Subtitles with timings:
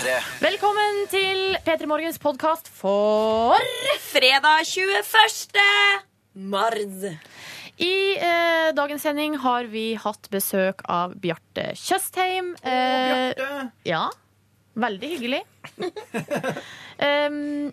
[0.00, 0.12] P3.
[0.40, 3.60] Velkommen til P3 Morgens podkast for
[4.00, 5.60] Fredag 21.
[6.48, 7.04] mars.
[7.76, 12.54] I eh, dagens sending har vi hatt besøk av Bjarte Tjøstheim.
[12.64, 13.44] Eh,
[13.90, 14.06] ja,
[14.80, 15.44] veldig hyggelig.
[17.28, 17.68] um,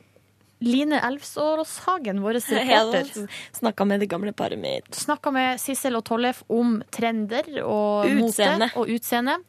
[0.67, 4.91] Line Elvsåshagen, vår reporter, Snakka med det gamle paret mitt.
[4.91, 8.73] snakka med Sissel og Tollef om trender og Utseende.
[8.73, 9.43] mote og utseende.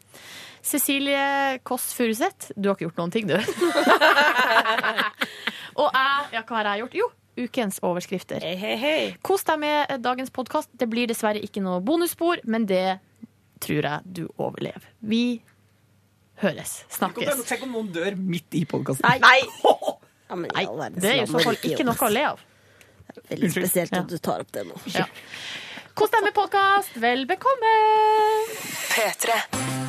[0.63, 3.37] Cecilie Kåss Furuseth, du har ikke gjort noen ting, du.
[5.81, 6.97] og jeg, ja, hva har jeg gjort?
[6.99, 7.07] Jo,
[7.45, 8.43] ukens overskrifter.
[8.45, 9.03] Hei, hei, hei.
[9.25, 10.71] Kos deg med dagens podkast.
[10.79, 12.99] Det blir dessverre ikke noe bonusspor, men det
[13.63, 14.85] tror jeg du overlever.
[15.01, 15.23] Vi
[16.43, 16.83] høres.
[16.95, 17.45] Snakkes.
[17.49, 19.09] Tenk om noen dør midt i podkasten.
[19.23, 19.41] Nei!
[20.29, 22.41] Ja, men Nei, det er i så fall ikke noe å le av.
[23.31, 24.77] Veldig spesielt at du tar opp det nå.
[24.93, 25.07] Ja.
[25.97, 27.01] Kos deg med podkast.
[27.01, 27.73] Vel bekomme!
[28.93, 29.88] P3.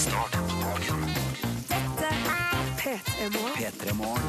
[0.00, 1.04] Start dagen.
[3.56, 4.22] P3 Morgen.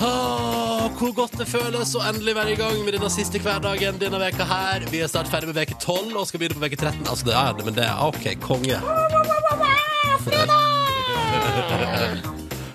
[0.00, 4.22] Åh, hvor godt det føles å endelig være i gang med denne siste hverdagen denne
[4.22, 4.86] veka her.
[4.94, 7.02] Vi er snart ferdig med veke 12 og skal begynne på veke 13.
[7.02, 8.78] Altså, det er det, men det er OK, konge.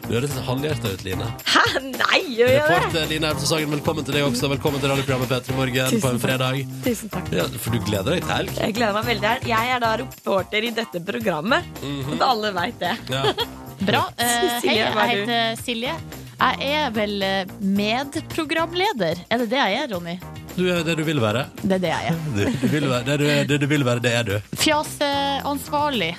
[0.05, 1.27] Du høres halvhjerta ut, Line.
[1.49, 1.61] Hæ?
[1.81, 2.75] Nei, gjør jeg det?
[2.75, 4.49] Reporter Line Elvsås Sagen, velkommen til deg også.
[4.51, 6.59] Velkommen til radioprogrammet P3 Morgen på en fredag.
[6.85, 7.31] Tusen takk.
[7.33, 8.51] Ja, for du gleder deg til helg?
[8.59, 9.31] Jeg gleder meg veldig.
[9.31, 9.47] her.
[9.49, 11.65] Jeg er da reporter i dette programmet.
[11.81, 12.21] mm -hmm.
[12.21, 12.93] og alle veit det.
[13.09, 13.23] Ja.
[13.89, 14.03] Bra.
[14.13, 15.95] Uh, hei, jeg er heter Silje.
[16.35, 19.21] Jeg er vel eh, medprogramleder.
[19.31, 20.17] Er det det jeg er, Ronny?
[20.55, 21.45] Du er det du vil være.
[21.61, 22.19] Det er det jeg er.
[22.35, 23.03] Du, du vil være.
[23.07, 24.35] Det, du, det du vil være, det er du.
[24.61, 26.11] Fjaseansvarlig.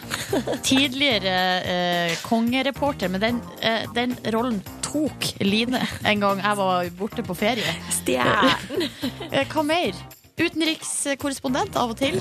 [0.66, 7.24] Tidligere eh, kongereporter, men den, eh, den rollen tok Line en gang jeg var borte
[7.26, 7.76] på ferie.
[8.00, 8.86] Stjernen.
[9.30, 10.04] Eh, hva mer?
[10.36, 12.20] Utenrikskorrespondent av og til.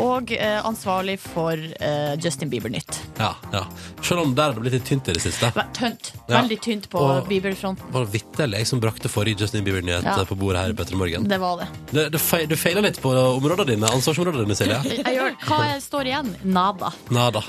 [0.00, 3.00] Og eh, ansvarlig for eh, Justin Bieber-nytt.
[3.20, 3.62] Ja, ja.
[4.02, 5.50] Selv om der har det blitt litt tynt i det siste.
[5.76, 6.12] Tønt.
[6.30, 7.90] Veldig tynt på Bieber-fronten.
[7.92, 10.16] Var det vitterlig jeg som brakte forrige Justin Bieber-nyhet Ja.
[10.28, 11.28] på bordet her i Petter Morgen?
[11.28, 11.68] Det var det.
[11.92, 15.34] Det, det feil, du feiler litt på områdene dine, ansvarsområdene dine, Silje.
[15.48, 16.32] Hva står igjen?
[16.48, 16.92] Nada.
[17.12, 17.44] Nada.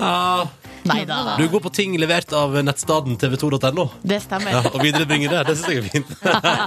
[0.00, 0.48] Ja,
[0.84, 1.36] Nei da.
[1.38, 3.86] du går på ting levert av nettstaden tv2.no.
[4.04, 4.50] Det stemmer.
[4.52, 5.42] Ja, og viderebringer det.
[5.48, 6.10] Det syns jeg er fint.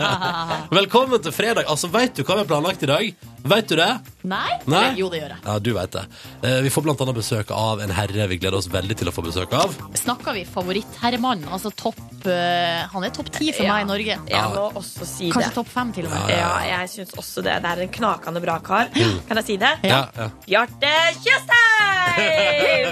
[0.80, 1.68] Velkommen til fredag.
[1.70, 3.12] Altså, Veit du hva vi har planlagt i dag?
[3.48, 3.90] Vet du det?
[4.28, 4.58] Nei?
[4.68, 4.88] Nei?
[4.98, 5.40] Jo, det gjør jeg.
[5.46, 6.02] Ja, du vet det.
[6.44, 9.14] Eh, Vi får blant annet besøk av en herre vi gleder oss veldig til å
[9.16, 9.70] få besøk av.
[9.96, 11.46] Snakker vi favorittherremann?
[11.54, 13.78] Altså topp eh, Han er topp ti for Ja.
[13.78, 14.18] meg i Norge.
[14.34, 15.56] Jeg må også si Kanskje det.
[15.62, 16.34] topp fem, til og med.
[16.34, 17.56] Ja, jeg syns også det.
[17.64, 18.90] Det er en knakende bra kar.
[19.30, 19.74] Kan jeg si det?
[19.88, 20.28] Ja, ja.
[20.50, 20.92] Bjarte
[21.22, 22.88] Tjøstheim!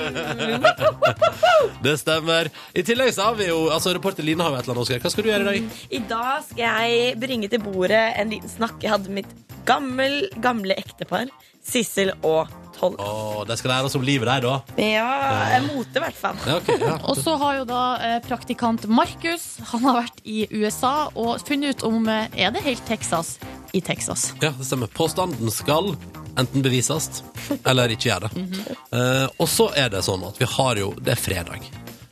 [1.85, 2.49] Det stemmer.
[2.73, 5.01] I tillegg så har vi jo altså Reporter Line har jo et eller annet, Oskar.
[5.03, 5.81] Hva skal du gjøre i dag?
[5.89, 10.27] I dag skal jeg bringe til bordet en liten snakk jeg hadde med mitt gammel,
[10.43, 11.31] gamle ektepar.
[11.65, 12.97] Sissel og Toll.
[12.99, 14.81] Oh, de skal lære oss om livet der, da.
[14.83, 16.35] Ja, mote i hvert fall.
[16.43, 16.97] Ja, okay, ja.
[17.07, 21.77] Og så har jo da eh, praktikant Markus Han har vært i USA og funnet
[21.79, 23.37] ut om eh, Er det helt Texas
[23.75, 24.33] i Texas.
[24.43, 24.91] ja, det stemmer.
[24.91, 25.93] Påstanden skal
[26.38, 27.22] enten bevises
[27.66, 28.46] eller ikke gjør det.
[28.91, 31.68] Eh, og så er det sånn at vi har jo Det er fredag.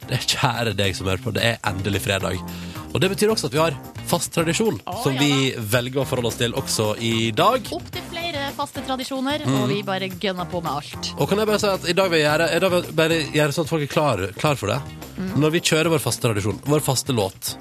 [0.07, 1.31] Det er kjære deg som hører på.
[1.35, 2.39] Det er endelig fredag.
[2.93, 6.05] Og det betyr også at vi har fast tradisjon, oh, som ja vi velger å
[6.05, 7.65] forholde oss til også i dag.
[7.73, 9.55] Opptil flere faste tradisjoner, Mm.
[9.61, 11.13] og vi bare gønner på med alt.
[11.17, 13.55] Og kan jeg bare si at i dag vil jeg gjøre, dag vil jeg gjøre
[13.55, 14.81] sånn at folk er klar, klar for det.
[15.39, 17.55] Når vi kjører vår faste tradisjon, vår faste låt.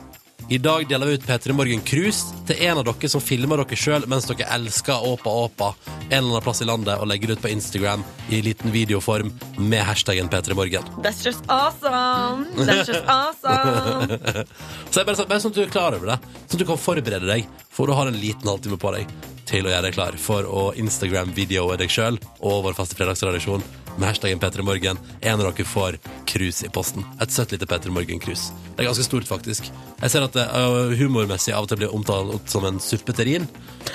[0.52, 3.76] I dag deler vi ut P3 Morgen Cruise til en av dere som filmer dere
[3.78, 7.38] sjøl mens dere elsker Åpa Åpa en eller annen plass i landet og legger det
[7.38, 10.92] ut på Instagram i liten videoform med hashtaggen P3 Morgen.
[11.00, 12.44] That's just awesome!
[12.68, 14.44] That's just awesome!
[14.92, 16.84] Så jeg bare, bare sånn at du er klar over det, sånn at du kan
[16.84, 19.16] forberede deg, for du har en liten halvtime på deg
[19.48, 23.64] til å gjøre deg klar for å Instagram-videoe deg sjøl og vår faste fredagstradisjon
[23.98, 24.98] med hashtaggen P3 Morgen.
[25.20, 27.04] En av dere får krus i posten.
[27.20, 28.50] Et søtt lite P3 Morgen-krus.
[28.76, 29.68] Det er ganske stort, faktisk.
[30.00, 33.46] Jeg ser at det uh, humormessig av og til blir omtalt som en suppeterrin,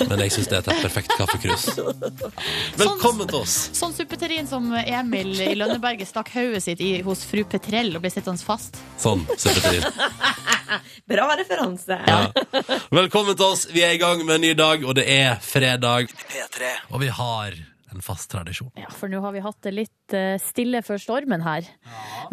[0.07, 1.69] men jeg syns det er et perfekt kaffekrus.
[2.81, 3.57] Velkommen til oss.
[3.77, 8.13] Sånn suppeterrin som Emil i Lønneberget stakk hodet sitt i hos fru Petrell og ble
[8.13, 8.77] sittende fast.
[9.01, 9.87] Sånn suppeterrin.
[11.11, 11.97] Bra referanse.
[12.91, 13.65] Velkommen til oss.
[13.71, 16.13] Vi er i gang med en ny dag, og det er fredag.
[16.27, 16.75] P3.
[16.91, 17.57] Og vi har
[17.97, 18.71] en fast tradisjon.
[18.79, 21.67] Ja, For nå har vi hatt det litt eh, stille før stormen her.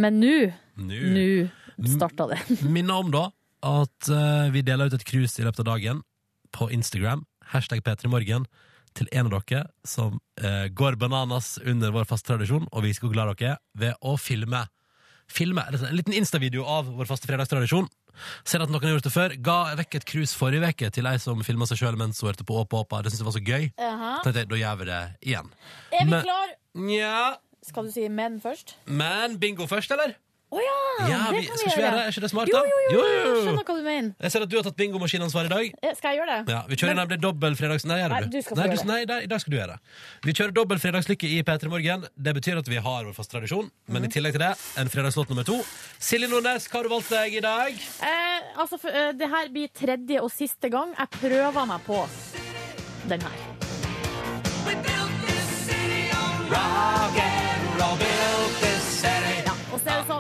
[0.01, 2.41] Men nå, nå starta det.
[2.63, 3.29] Minner om da
[3.65, 6.05] at eh, vi deler ut et krus i løpet av dagen
[6.55, 8.45] på Instagram, hashtag P3morgen,
[8.95, 13.11] til en av dere som eh, går bananas under vår faste tradisjon, og vi skal
[13.11, 14.67] glade dere er, ved å filme.
[15.27, 17.89] Filme, En liten Insta-video av vår faste fredagstradisjon.
[18.45, 19.37] Ser at noen har gjort det før.
[19.43, 22.45] Ga vekk et krus forrige uke til ei som filma seg sjøl mens hun hørte
[22.47, 23.03] på Åpa Åpa.
[23.03, 23.71] Det syntes jeg var så gøy.
[23.79, 24.13] Jaha.
[24.25, 25.51] Tenkte jeg, Da gjør vi det igjen.
[25.93, 26.55] Er vi Men- klar?
[26.75, 28.75] Nja Skal du si men først?
[28.87, 30.15] Men bingo først, eller?
[30.55, 30.73] Å ja!
[31.11, 32.03] Ja, det vi, kan skal vi vi gjøre.
[32.05, 32.61] Er ikke det smart, da?
[32.63, 33.31] jo, jo, jo, jo.
[33.43, 34.11] skjønner hva du mener.
[34.23, 35.73] Jeg ser at du har tatt bingomaskinansvar i dag.
[35.83, 36.53] Eh, Skal jeg gjøre det?
[36.55, 37.85] Ja, Vi kjører nemlig dobbel fredags...
[37.91, 38.39] Nei, gjør Nei, du.
[38.45, 38.87] skal få nei, gjøre det.
[38.93, 39.97] Nei, nei, i dag skal du gjøre det.
[40.29, 42.07] Vi kjører dobbel fredagslykke i P3 Morgen.
[42.29, 44.09] Det betyr at vi har vår faste tradisjon, men Mhm.
[44.09, 45.59] i tillegg til det, en fredagslåt nummer to.
[45.99, 47.73] Silje Nordnes, hva har du valgt deg i dag?
[48.07, 51.99] Eh, altså, for, eh, det her blir tredje og siste gang jeg prøver meg på
[53.11, 53.39] den her.
[54.65, 58.74] We built this city on rock and roll, built Ja,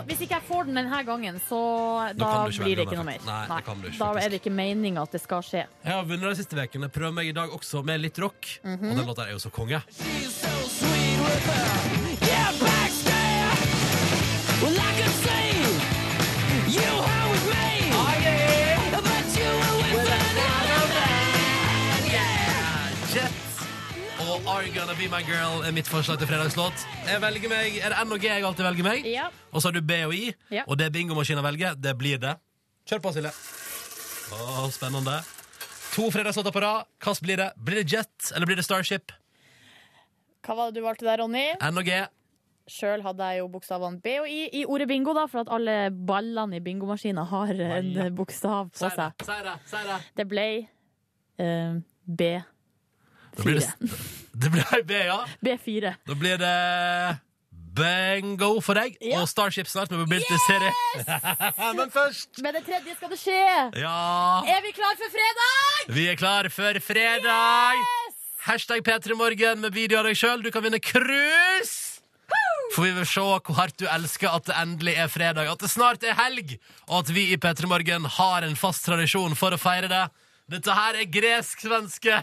[0.08, 1.60] Hvis ikke jeg får den denne gangen, så
[2.18, 3.24] da, blir det ikke noe mer.
[3.26, 5.64] Nei, det kan du ikke, da er det ikke meninga at det skal skje.
[5.84, 6.90] Jeg har vunnet de siste ukene.
[6.92, 8.58] Prøver meg i dag også med litt rock.
[8.64, 8.90] Mhm.
[8.90, 9.82] Og den låta er jo så konge.
[9.94, 11.83] Jet
[24.64, 26.84] og Are You Gonna Be My Girl er mitt forslag til fredagslåt.
[27.04, 29.04] Jeg velger meg, Er det N og G jeg alltid velger meg?
[29.06, 29.26] Ja.
[29.52, 30.62] Og så har du B og I, Ja.
[30.66, 32.36] og det bingomaskinen velger, det blir det.
[32.88, 33.32] Kjør på, Silje.
[34.32, 35.18] Å, spennende.
[35.94, 36.86] To fredagslåter på rad.
[36.98, 37.50] Hva blir det?
[37.56, 39.12] Blir det Jet, eller blir det Starship?
[40.46, 41.44] Hva var det du valgte der, Ronny?
[41.60, 42.00] N og G.
[42.66, 45.90] Sjøl hadde jeg jo bokstavene B og I i ordet bingo, da, for at alle
[45.92, 49.12] ballene i bingomaskina har en bokstav på Si det, seg.
[49.28, 50.00] si det, si det.
[50.16, 50.48] Det ble
[51.38, 52.53] uh, B4.
[53.36, 53.70] Da blir det,
[54.44, 55.20] det blir B, ja.
[55.44, 55.94] B4.
[56.06, 56.54] Da blir det
[57.74, 59.18] bingo for deg, Ja.
[59.20, 60.70] og Starship snart med Mobility City.
[61.78, 63.40] Men først Med det tredje skal det skje!
[63.82, 65.90] Ja, Er vi klar for fredag?
[65.96, 67.82] vi er klar for fredag!
[68.44, 70.42] Hashtag P3morgen med video av deg sjøl.
[70.44, 71.90] Du kan vinne cruise!
[72.74, 75.70] For vi vil se hvor hardt du elsker at det endelig er fredag, at det
[75.70, 76.54] snart er helg,
[76.88, 80.04] og at vi i P3 Morgen har en fast tradisjon for å feire det.
[80.50, 82.18] Dette her er gresk-svenske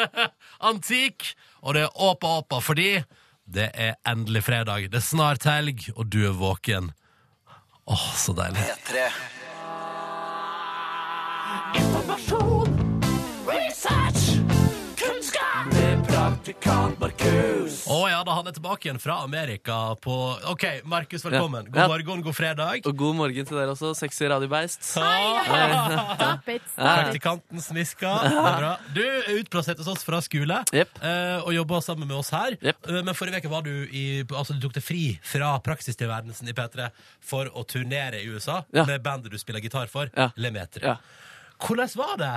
[0.70, 1.28] antikk,
[1.62, 3.04] og det er åpa åpa fordi
[3.52, 4.88] det er endelig fredag.
[4.90, 6.90] Det er snart helg, og du er våken.
[7.86, 8.66] Åh, så deilig.
[8.88, 9.10] P3.
[16.60, 20.12] Å ja, da han er tilbake igjen fra Amerika på
[20.50, 21.64] OK, Markus, velkommen.
[21.70, 21.86] God Ja.
[21.88, 22.82] morgen, god fredag.
[22.86, 23.94] Og god morgen til dere også.
[23.96, 24.82] Sexy radiobeist.
[24.84, 26.62] Stop it.
[26.76, 28.12] Praktikanten smiska.
[28.28, 28.74] Det er bra.
[28.94, 30.90] Du er utplassert hos oss fra skole Jepp.
[31.02, 32.56] eh, og jobber sammen med oss her.
[32.60, 32.86] Jepp.
[32.88, 36.52] Eh, Men forrige uke var du i Altså, du tok deg fri fra praksistilværelsen i
[36.52, 36.90] P3
[37.20, 38.84] for å turnere i USA Ja.
[38.84, 40.30] med bandet du spiller gitar for, Ja.
[40.36, 40.82] Lemeter.
[40.82, 40.96] Ja.
[41.62, 42.30] Hvordan var det?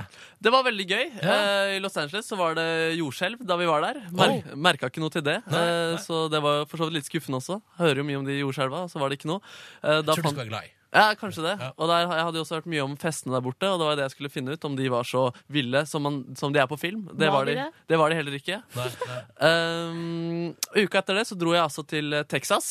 [0.46, 1.04] Det var veldig gøy.
[1.22, 1.36] Ja.
[1.36, 2.68] Eh, I Los Angeles så var det
[3.00, 4.00] jordskjelv da vi var der.
[4.16, 5.40] Mer Merka ikke noe til det.
[5.50, 6.00] Nei, Eh, nei.
[6.06, 7.60] Så det var for så vidt litt skuffende også.
[7.82, 9.42] Hører jo mye om de jordskjelva, og så var det ikke noe.
[9.84, 10.72] Eh, da Tror du skal være glad i.
[10.96, 11.54] Ja, kanskje det.
[11.60, 11.74] Ja.
[11.76, 13.98] Og der, jeg hadde jo også hørt mye om festene der borte, og det var
[14.00, 16.70] det jeg skulle finne ut, om de var så ville som, man, som de er
[16.72, 17.02] på film.
[17.12, 17.84] Det Var var, de de, det?
[17.92, 18.62] det var de heller ikke.
[18.78, 19.18] Nei, nei.
[19.50, 22.70] Um, uka etter det så dro jeg altså til Texas.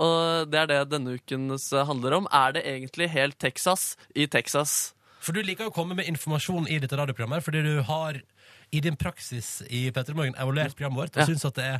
[0.00, 2.26] Og det er det denne ukens handler om.
[2.32, 4.94] Er det egentlig helt Texas i Texas?
[5.30, 8.16] For du liker å komme med informasjon i dette radioprogrammet fordi du har
[8.74, 11.26] i din praksis i P3 Morgen evaluert programmet vårt og Ja.
[11.28, 11.76] syns at det er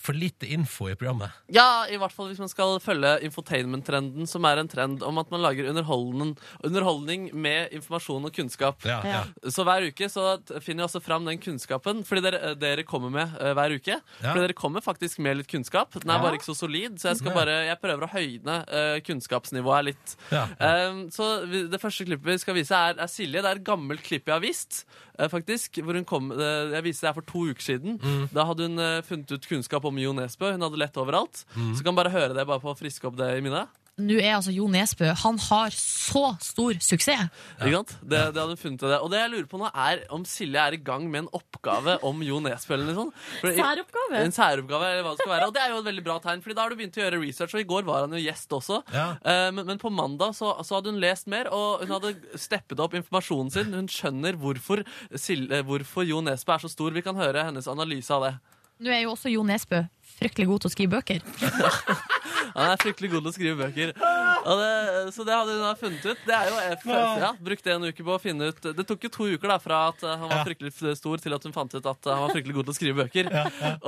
[0.00, 1.34] for lite info i programmet.
[1.52, 5.28] Ja, i hvert fall hvis man skal følge infotainment-trenden, som er en trend om at
[5.32, 8.80] man lager underholdning, med informasjon og kunnskap.
[8.88, 9.20] Ja, ja.
[9.52, 13.34] Så hver uke så finner jeg også fram den kunnskapen fordi dere, dere kommer med
[13.36, 13.98] uh, hver uke.
[13.98, 14.30] Ja.
[14.30, 15.92] Fordi dere kommer faktisk med litt kunnskap.
[15.98, 18.96] Den er bare ikke så solid, så jeg, skal bare, jeg prøver å høyne uh,
[19.04, 20.16] kunnskapsnivået litt.
[20.32, 23.44] Um, så vi, Det første klippet vi skal vise, er, er Silje.
[23.44, 24.84] Det er et gammelt klipp jeg har vist.
[25.20, 27.98] Eh, faktisk, hvor hun kom, eh, Jeg viste det her for to uker siden.
[28.00, 28.28] Mm.
[28.32, 30.52] Da hadde hun eh, funnet ut kunnskap om Jo Nesbø.
[30.56, 31.44] Hun hadde lett overalt.
[31.54, 31.74] Mm.
[31.76, 33.68] Så kan bare høre det bare på å friske opp det i minnet.
[34.00, 37.28] Nå er altså Jo Nesbø Han har så stor suksess.
[37.60, 37.92] Ikke sant?
[38.02, 38.98] Det, det hadde hun funnet ut av det.
[39.04, 41.98] Og det jeg lurer på nå, er om Silje er i gang med en oppgave
[42.06, 42.74] om Jo Nesbø.
[42.76, 43.22] eller noe sånt.
[43.42, 44.20] For Særoppgave.
[44.24, 45.48] En særoppgave, eller hva det skal være.
[45.50, 47.20] Og det er jo et veldig bra tegn, Fordi da har du begynt å gjøre
[47.24, 47.54] research.
[47.58, 48.80] Og i går var han jo gjest også.
[48.94, 49.06] Ja.
[49.22, 52.80] Eh, men, men på mandag så, så hadde hun lest mer, og hun hadde steppet
[52.80, 53.74] opp informasjonen sin.
[53.76, 54.84] Hun skjønner hvorfor,
[55.18, 56.94] Silje, hvorfor Jo Nesbø er så stor.
[56.96, 58.34] Vi kan høre hennes analyse av det.
[58.80, 59.82] Nå er jo også Jo Nesbø
[60.20, 61.24] fryktelig god til å skrive bøker.
[62.56, 63.92] Han er fryktelig god til å skrive bøker.
[64.40, 66.22] Og det, så det hadde hun da funnet ut.
[66.26, 66.86] Det er jo F,
[67.20, 69.80] ja, Brukte en uke på å finne ut Det tok jo to uker da fra
[69.90, 72.34] at uh, han var fryktelig stor, til at hun fant ut at uh, han var
[72.34, 73.30] fryktelig god til å skrive bøker.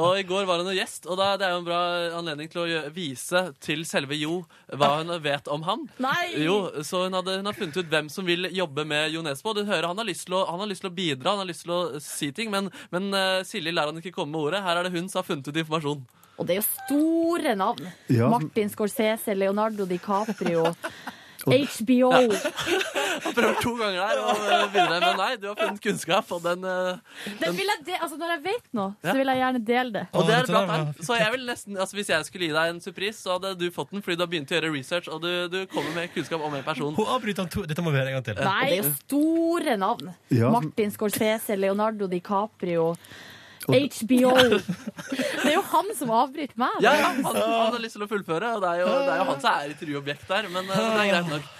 [0.02, 1.80] Og i går var hun jo gjest, og da, det er jo en bra
[2.20, 5.86] anledning til å vise til selve Jo hva hun vet om ham.
[6.02, 6.32] Nei!
[6.44, 9.56] Jo, så hun, hadde, hun har funnet ut hvem som vil jobbe med Jo Nesbø.
[9.56, 11.50] Du hører, han har, lyst til å, han har lyst til å bidra, han har
[11.50, 14.64] lyst til å si ting, men, men uh, Silje lar han ikke komme med ordet.
[14.66, 16.04] Her er det hun som har funnet ut informasjon.
[16.42, 17.90] Og det er jo store navn.
[18.10, 18.28] Ja.
[18.32, 20.68] Martin Scorsese, Leonardo DiCaprio.
[21.42, 22.10] HBO.
[22.12, 26.30] Jeg har prøvd to ganger her, og eh, begynner men nei, du har funnet kunnskap,
[26.34, 29.40] og den, den, Den vil jeg de altså, når jeg vet noe, så vil jeg
[29.40, 30.04] gjerne dele det.
[30.14, 30.76] Og det er bra.
[31.02, 33.66] Så jeg vil nesten, altså Hvis jeg skulle gi deg en surprise, så hadde du
[33.74, 36.46] fått den fordi du har begynt å gjøre research, og du, du kommer med kunnskap
[36.46, 36.94] om en person.
[36.94, 38.38] Hun avbryter to Dette må vi høre en gang til.
[38.46, 40.14] Nei, det er jo store navn.
[40.30, 40.54] Ja.
[40.54, 42.92] Martin Scorsese, Leonardo DiCaprio,
[43.68, 44.32] HBO.
[45.42, 46.74] Det er jo han som avbryter meg.
[46.84, 49.20] Ja, ja, han, han har lyst til å fullføre, og det er jo, det er
[49.20, 50.48] jo han som er intervjuobjekt der.
[50.54, 51.50] Men eh, det er greit nok.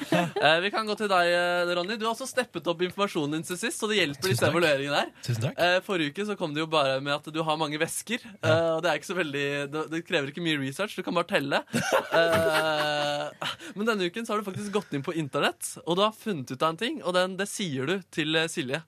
[0.42, 1.99] Eh, vi kan gå til deg, eh, Ronny.
[2.00, 5.12] Du har også steppet opp informasjonen din til sist, så det hjelper disse evalueringene her.
[5.26, 5.61] Tusen takk.
[5.66, 8.25] Eh, forrige uke så kom det jo bare med at du har mange vesker.
[8.40, 11.14] eh, og det er ikke så veldig det, det krever ikke mye research, du kan
[11.18, 11.62] bare telle.
[11.76, 16.16] Eh, men denne uken så har du faktisk gått inn på internett, og du har
[16.16, 18.82] funnet ut av en ting, og den, det sier du til Silje Silje.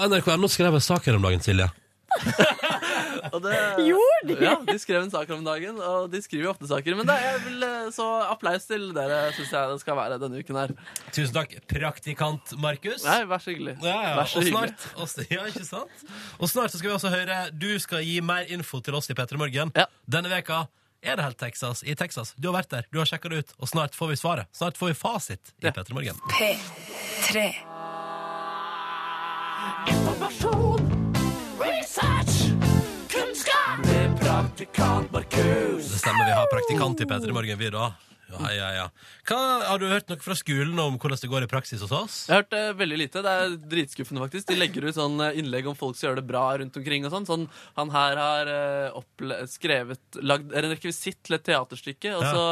[0.00, 1.68] NRK.no skrev en sak her om dagen, Silje.
[3.34, 3.54] Og det,
[3.86, 4.36] Gjorde de?
[4.42, 6.96] Ja, de skrev en sak om dagen, og de skriver jo ofte saker.
[6.98, 10.40] Men det er vel eh, så applaus til dere, syns jeg det skal være denne
[10.42, 10.74] uken her.
[11.14, 13.04] Tusen takk, praktikant Markus.
[13.06, 13.76] Nei, vær så hyggelig.
[13.84, 14.12] Ja, ja.
[14.18, 14.74] Vær så og hyggelig.
[14.74, 16.04] snart, og, ja, ikke sant?
[16.40, 19.16] Og snart så skal vi også høre Du skal gi mer info til oss i
[19.18, 19.72] P3 Morgen.
[19.78, 19.86] Ja.
[20.10, 20.64] Denne veka
[21.00, 22.34] er det helt Texas i Texas.
[22.36, 24.50] Du har vært der, du har sjekka det ut, og snart får vi svaret.
[24.56, 25.72] Snart får vi fasit i Ja.
[25.78, 26.18] P3 Morgen.
[26.36, 27.50] P3.
[34.60, 37.86] Det stemmer, vi har praktikant i P3 Morgen, vi da.
[38.30, 38.82] Ja, ja, ja.
[39.24, 42.18] Hva, har du hørt noe fra skolen om hvordan det går i praksis hos oss?
[42.28, 43.22] Jeg har hørt eh, veldig lite.
[43.24, 44.50] Det er dritskuffende, faktisk.
[44.50, 47.08] De legger ut sånn eh, innlegg om folk som gjør det bra rundt omkring.
[47.08, 47.26] og sånn.
[47.30, 47.48] sånn
[47.80, 52.12] han her har eh, opple skrevet lagd er en rekvisitt til et teaterstykke.
[52.20, 52.36] Og Ja.
[52.36, 52.44] så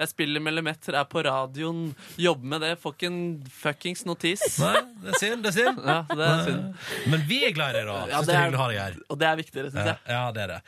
[0.00, 1.90] jeg spiller millimeter, er på radioen,
[2.20, 2.72] jobber med det.
[2.80, 3.20] Får ikke en
[3.60, 4.42] fuckings notis.
[4.62, 5.80] Nei, det er synd, det er synd.
[5.84, 6.86] Ja, det er synd.
[7.12, 7.98] Men vi er glad i deg, da.
[8.14, 8.96] Ja, det er det her.
[9.12, 9.98] Og det er viktigere, syns jeg.
[10.08, 10.60] ja, det er det.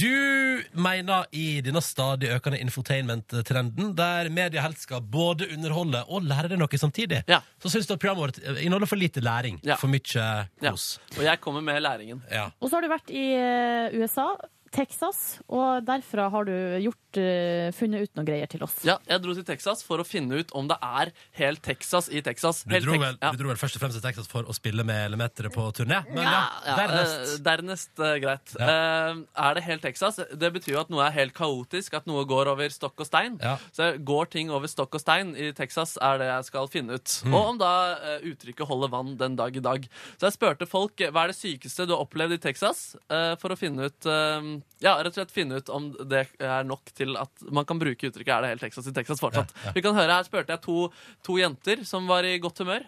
[0.00, 6.48] Du mener i denne stadig økende infotainment-trenden, der media helst skal både underholde og lære
[6.52, 7.40] deg noe samtidig, Ja.
[7.62, 9.60] så syns du at programmet vårt inneholder for lite læring.
[9.62, 9.76] Ja.
[9.76, 10.70] For mye Ja.
[10.70, 10.98] kos.
[11.16, 12.22] Og jeg kommer med læringen.
[12.30, 12.50] Ja.
[12.60, 14.36] Og så har du vært i eh, USA,
[14.74, 18.76] Texas, og derfra har du gjort, uh, funnet ut noen greier til oss.
[18.86, 22.22] Ja, jeg dro til Texas for å finne ut om det er helt Texas i
[22.24, 22.62] Texas.
[22.68, 23.32] Du, dro vel, ja.
[23.32, 26.02] du dro vel først og fremst til Texas for å spille med Elemeteret på turné?
[26.12, 27.18] Men ja, Ja, dernest.
[27.18, 28.54] eh, dernest uh, greit.
[28.60, 30.20] Uh, er det helt Texas?
[30.34, 33.38] Det betyr jo at noe er helt kaotisk, at noe går over stokk og stein.
[33.42, 33.56] Ja.
[33.72, 37.16] Så går ting over stokk og stein i Texas, er det jeg skal finne ut.
[37.24, 37.34] Mm.
[37.34, 39.88] Og om da eh, uttrykket holder vann den dag i dag.
[40.18, 43.32] Så jeg spurte folk eh, hva er det sykeste du har opplevd i Texas, eh,
[43.40, 44.50] for å finne ut eh,
[44.84, 48.10] Ja, rett og slett finne ut om det er nok til at man kan bruke
[48.10, 49.52] uttrykket 'er det helt Texas i Texas' fortsatt.
[49.74, 52.86] Vi kan høre, Her spurte jeg to, to jenter som var i godt humør.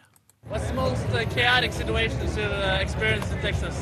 [0.48, 2.48] What's the most uh, chaotic situations you
[2.80, 3.76] experienced in Texas?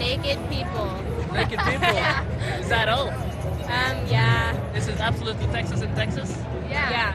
[0.00, 0.88] naked people.
[1.32, 1.88] Naked people.
[2.60, 3.39] Is that all?
[3.70, 4.56] Um, yeah.
[4.74, 6.30] This is absolutely Texas in Texas?
[6.70, 6.90] Yeah.
[6.90, 7.10] Yeah,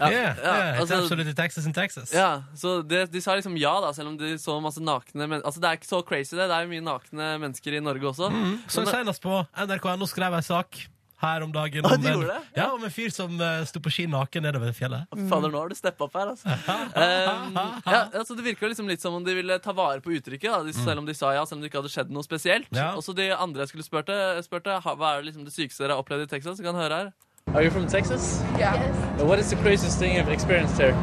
[0.00, 2.12] ja, yeah, it's altså- absolutely Texas in Texas.
[2.14, 5.42] Ja, så det, De sa liksom ja, da, selv om de så masse nakne men,
[5.44, 6.46] Altså Det er ikke så crazy, det.
[6.50, 8.30] Det er jo mye nakne mennesker i Norge også.
[8.68, 10.76] Så Men- senest på NRK.no skrev jeg sak
[11.20, 13.92] her om dagen Ah, om de en, ja, om en fyr som uh, sto på
[13.92, 15.08] ski naken nedover fjellet.
[15.30, 16.48] Fader, nå har du steppa opp her, altså.
[16.48, 17.58] Um,
[17.94, 20.50] ja, altså Det virker jo liksom litt som om de ville ta vare på uttrykket,
[20.50, 22.70] da, de, selv om de sa ja, selv om det ikke hadde skjedd noe spesielt.
[22.76, 22.92] Ja.
[22.96, 25.98] Og så de andre jeg skulle spurte, spurte hva er det liksom det sykeste dere
[25.98, 26.60] har opplevd i Texas.
[26.60, 27.12] Du kan høre her.
[27.54, 28.42] Are you from Texas?
[28.58, 28.94] Yes.
[29.20, 30.94] What is the craziest thing you've experienced here?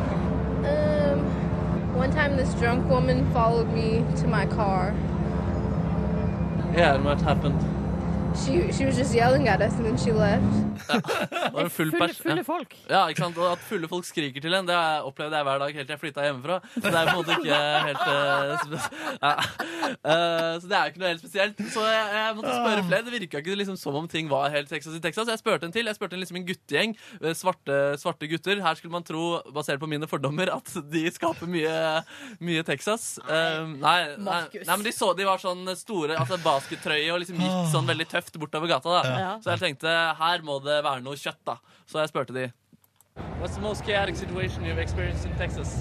[0.64, 1.20] Um,
[1.98, 4.94] one time this drunk woman followed me to my car.
[6.74, 7.77] Yeah, and what happened?
[8.36, 10.44] She she was just yelling at us and then she left.
[10.90, 11.00] Ja.
[11.70, 12.76] full Fulle, fulle folk.
[12.90, 13.38] Ja, ikke sant?
[13.42, 15.88] Og at fulle folk skriker til en, det har jeg opplevd jeg hver dag helt
[15.88, 16.58] til jeg flytta hjemmefra.
[16.76, 18.52] Så det er på en måte ikke helt eh,
[19.24, 19.32] ja.
[19.98, 21.64] Eh, Så det er jo ikke noe helt spesielt.
[21.74, 23.06] Så jeg, jeg måtte spørre flere.
[23.08, 25.32] Det virka ikke liksom som om ting var helt Texas i Texas.
[25.34, 25.90] Jeg spurte en til.
[25.90, 26.96] Jeg spurte en, liksom en guttegjeng.
[27.22, 28.62] eh, Svarte, svarte gutter.
[28.64, 31.74] Her skulle man tro, basert på mine fordommer, at de skaper mye,
[32.44, 33.16] mye Texas.
[33.26, 37.42] Eh, nei, nei, nei, men de så de var sånn store, altså baskettrøye og liksom
[37.42, 38.90] gikk sånn veldig tøft bortover gata.
[39.02, 39.34] da Ja.
[39.42, 41.58] Så jeg tenkte her må det være noe kjøtt, da.
[41.88, 42.52] Så jeg spurte de.
[43.42, 45.74] What's the most chaotic situation you've experienced in Texas?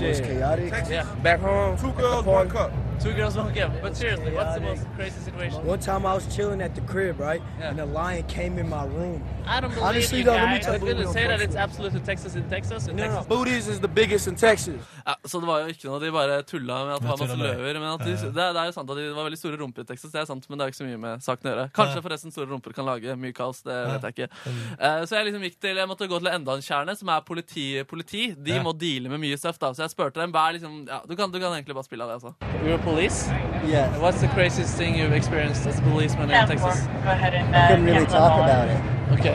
[0.00, 0.72] Most chaotic.
[0.90, 1.04] Yeah.
[1.22, 1.76] Back home.
[1.78, 2.70] Two girls, one cup.
[3.00, 3.72] Two girls, one cup.
[3.82, 5.64] But seriously, what's the most crazy situation?
[5.64, 7.40] One time I was chilling at the crib, right?
[7.58, 7.70] Yeah.
[7.70, 9.22] And a lion came in my room.
[9.46, 11.56] I don't believe Honestly, you though, let me tell I'm you what say that it's
[11.56, 12.88] absolutely Texas in Texas.
[12.88, 14.76] In No, no, Booties is the biggest in Texas.
[15.06, 17.36] Ja, så det var jo ikke noe, de bare tulla med at det var masse
[17.40, 17.72] løver.
[17.80, 19.82] Men at de, det, er- det er jo sant at de var veldig store rumper
[19.82, 21.64] i Texas, det er sant, men det er ikke så mye med saken å gjøre.
[21.80, 24.28] Kanskje forresten store rumper kan lage mye kaos, det vet jeg ikke.
[24.76, 27.24] Uh, så jeg liksom gikk til, jeg måtte gå til enda en kjerne, som er
[27.26, 27.66] politi.
[27.88, 28.26] politi.
[28.36, 28.62] De Ja.
[28.62, 29.69] må deale med mye stuff, da.
[29.74, 32.04] Så jeg spurte dem hva er liksom ja, du, kan, du kan egentlig bare spille
[32.04, 32.34] av det, altså.
[32.64, 33.28] You're a police?
[33.66, 33.90] Yeah.
[34.02, 36.86] What's the craziest thing you've experienced as a policeman in Texas?
[37.04, 38.99] I couldn't really talk about it.
[39.12, 39.26] Ok.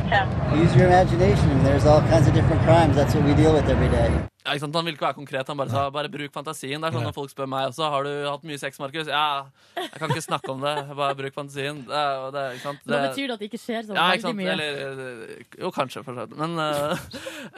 [0.64, 1.64] Use your imagination.
[1.64, 2.96] There's all kinds of different crimes.
[2.96, 4.12] That's what we deal with every day.
[4.46, 4.76] Ja, ikke sant?
[4.78, 5.48] Han ville ikke være konkret.
[5.50, 6.78] Han bare sa bare bruk fantasien.
[6.78, 9.08] Det er sånn når folk spør meg også har du hatt mye sex, Markus.
[9.10, 10.74] Ja, jeg kan ikke snakke om det.
[11.00, 11.80] Bare bruk fantasien.
[11.88, 12.04] Det
[12.36, 12.84] det, ikke sant?
[12.86, 14.52] Da betyr det at det ikke skjer så ja, ikke veldig mye.
[14.54, 16.38] Eller, eh, jo, kanskje, for så vidt.
[16.38, 17.08] Men eh,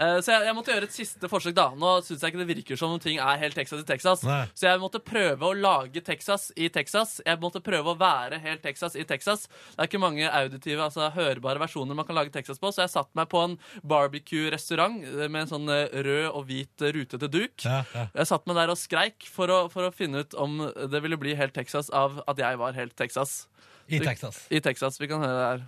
[0.05, 1.67] eh, Så jeg, jeg måtte gjøre et siste forsøk, da.
[1.75, 4.23] Nå syns jeg ikke det virker som om ting er helt Texas i Texas.
[4.23, 4.39] Nei.
[4.55, 7.17] Så jeg måtte prøve å lage Texas i Texas.
[7.27, 9.49] Jeg måtte prøve å være helt Texas i Texas.
[9.75, 12.93] Det er ikke mange auditive, altså hørbare versjoner man kan lage Texas på, så jeg
[12.93, 17.29] satte meg på en barbecue-restaurant eh, med en sånn eh, rød og hvit eh, rutete
[17.31, 17.55] duk.
[17.65, 18.07] Ja, ja.
[18.15, 21.19] Jeg satt meg der og skreik for å, for å finne ut om det ville
[21.19, 23.45] bli helt Texas av at jeg var helt Texas.
[23.87, 24.45] I Texas.
[24.51, 24.99] I Texas.
[24.99, 25.61] Vi kan høre det her.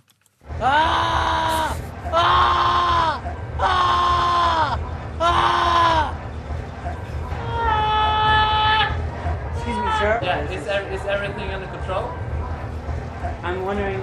[9.52, 10.18] Excuse me, sir.
[10.22, 10.64] Yeah, is,
[11.00, 12.10] is everything under control?
[13.42, 14.00] I'm wondering,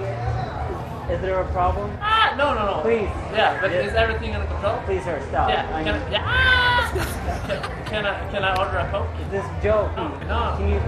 [1.10, 1.90] is there a problem?
[2.00, 2.80] Ah, no, no, no.
[2.82, 3.10] Please.
[3.34, 3.86] Yeah, but Yeah.
[3.86, 4.78] is everything under control?
[4.86, 5.48] Please, sir, stop.
[5.50, 6.22] Yeah, I can, mean, yeah.
[6.24, 6.90] Ah!
[7.46, 7.58] can,
[7.90, 9.08] can I can I order a coke?
[9.30, 9.90] this joke.
[9.96, 10.54] No.
[10.56, 10.80] Can you,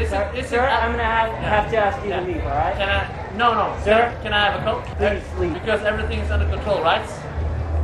[0.00, 2.20] Is sir, sir, I'm gonna have, have to ask you Yeah.
[2.20, 2.74] to leave, all right?
[2.76, 3.36] Can I?
[3.36, 3.76] No, no.
[3.84, 3.92] Sir?
[3.92, 4.84] Can, I- can I have a coke?
[4.96, 5.54] Please leave.
[5.54, 7.04] Because everything is under control, right?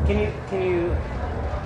[0.06, 0.96] Can you, can you?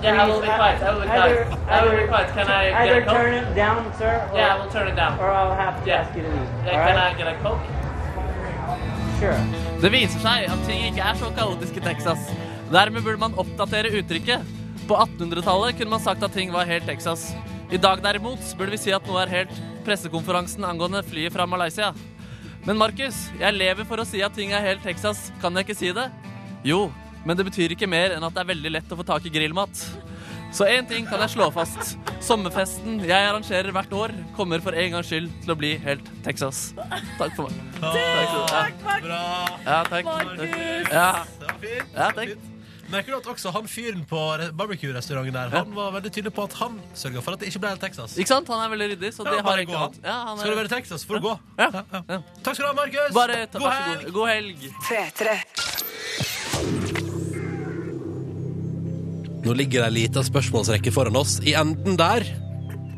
[0.02, 0.82] Yeah, I will be quiet.
[0.82, 1.46] I will be quiet.
[1.68, 2.28] I will be quiet.
[2.34, 3.14] Can I get Either a coke?
[3.14, 5.18] turn it down, sir, Yeah, I will turn it down.
[5.20, 6.00] or I'll have to Yeah.
[6.02, 6.48] ask you to leave.
[6.66, 7.14] Yeah, can right?
[7.14, 7.60] I get a coke?
[9.22, 9.38] Sure.
[9.78, 12.24] Det viser seg at ting ikke er så kaotisk i Texas.
[12.72, 14.48] Dermed burde man oppdatere uttrykket.
[14.88, 17.28] På 1800-tallet kunne man sagt at ting var helt Texas.
[17.70, 21.92] I dag derimot burde vi si at noe er helt pressekonferansen angående flyet fra Malaysia.
[22.66, 25.28] Men Markus, jeg lever for å si at ting er helt Texas.
[25.42, 26.08] Kan jeg ikke si det?
[26.66, 26.88] Jo,
[27.22, 29.34] men det betyr ikke mer enn at det er veldig lett å få tak i
[29.38, 29.86] grillmat.
[30.52, 31.94] Så én ting kan jeg slå fast.
[32.20, 36.74] Sommerfesten jeg arrangerer hvert år, kommer for en gangs skyld til å bli helt Texas.
[37.18, 37.56] Takk for meg.
[37.80, 39.06] Takk.
[39.64, 40.10] Ja, takk.
[40.92, 41.94] Ja, Det var fint.
[41.96, 42.34] ja takk.
[42.92, 44.18] Merker du at også han fyren på
[44.52, 47.70] barbecue-restauranten der Han var veldig tydelig på at han sørga for at det ikke ble
[47.72, 48.18] helt Texas.
[48.20, 48.52] Ikke sant?
[48.52, 49.96] Han er veldig ryddig, så Ja, det har jeg ikke hatt.
[50.04, 50.60] Ja, han Skal du er...
[50.60, 51.34] være i Texas, får du gå.
[51.62, 51.70] Ja.
[51.72, 52.20] Ja.
[52.44, 53.14] Takk skal du ha, Markus.
[53.16, 53.56] God helg.
[53.56, 54.12] god.
[54.12, 54.68] God helg.
[54.90, 55.71] P3.
[59.42, 61.40] Nå ligger det ei lita spørsmålsrekke foran oss.
[61.42, 62.22] I enden der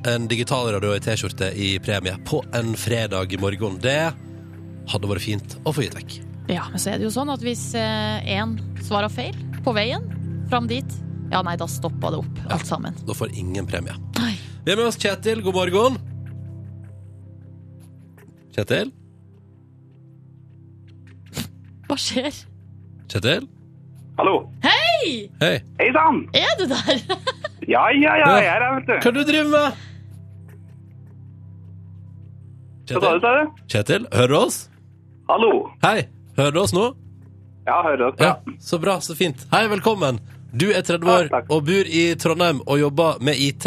[0.05, 3.79] en digitalradio i T-skjorte i premie på en fredag i morgen.
[3.81, 4.13] Det
[4.93, 6.19] hadde vært fint å få gitt vekk.
[6.53, 10.05] Ja, men så er det jo sånn at hvis én svarer feil på veien
[10.53, 10.99] fram dit,
[11.33, 12.99] ja nei, da stopper det opp alt sammen.
[13.09, 13.97] Da får ingen premie.
[14.21, 14.35] Nei.
[14.67, 15.41] Vi er med oss Kjetil.
[15.45, 15.97] God morgen.
[18.53, 18.93] Kjetil?
[21.89, 22.45] Hva skjer?
[23.09, 23.49] Kjetil?
[24.19, 24.35] Hallo.
[24.63, 25.31] Hei!
[25.41, 25.57] Hei.
[25.81, 26.21] Hei sann!
[26.33, 27.01] Er du der?
[27.67, 28.93] Ja, ja, ja, jeg er her, vet du.
[29.03, 29.81] Hva du driver med?
[32.91, 33.63] Hva sa du, sa du?
[33.73, 34.59] Kjetil, hører du oss?
[35.31, 35.51] Hallo.
[35.83, 36.05] Hei.
[36.37, 36.85] Hører du oss nå?
[37.67, 38.21] Ja, hører oss.
[38.21, 38.35] Ja.
[38.61, 39.47] Så bra, så fint.
[39.55, 40.21] Hei, velkommen.
[40.55, 43.67] Du er 30 år Ja, og bor i Trondheim og jobber med IT.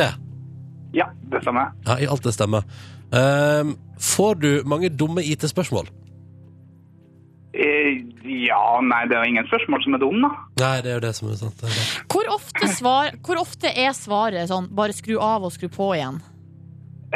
[0.95, 1.73] Ja, det stemmer.
[1.89, 2.63] Ja, i alt det stemmer.
[3.11, 5.89] Um, får du mange dumme IT-spørsmål?
[7.57, 8.03] Eh,
[8.45, 10.29] ja, nei, det er jo ingen spørsmål som er dum, da.
[10.61, 11.55] Nei, det er jo det som er sant.
[11.57, 11.85] Det er det.
[12.13, 16.19] Hvor ofte, svar, hvor ofte er svaret sånn bare skru av og skru på igjen?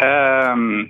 [0.02, 0.88] Um,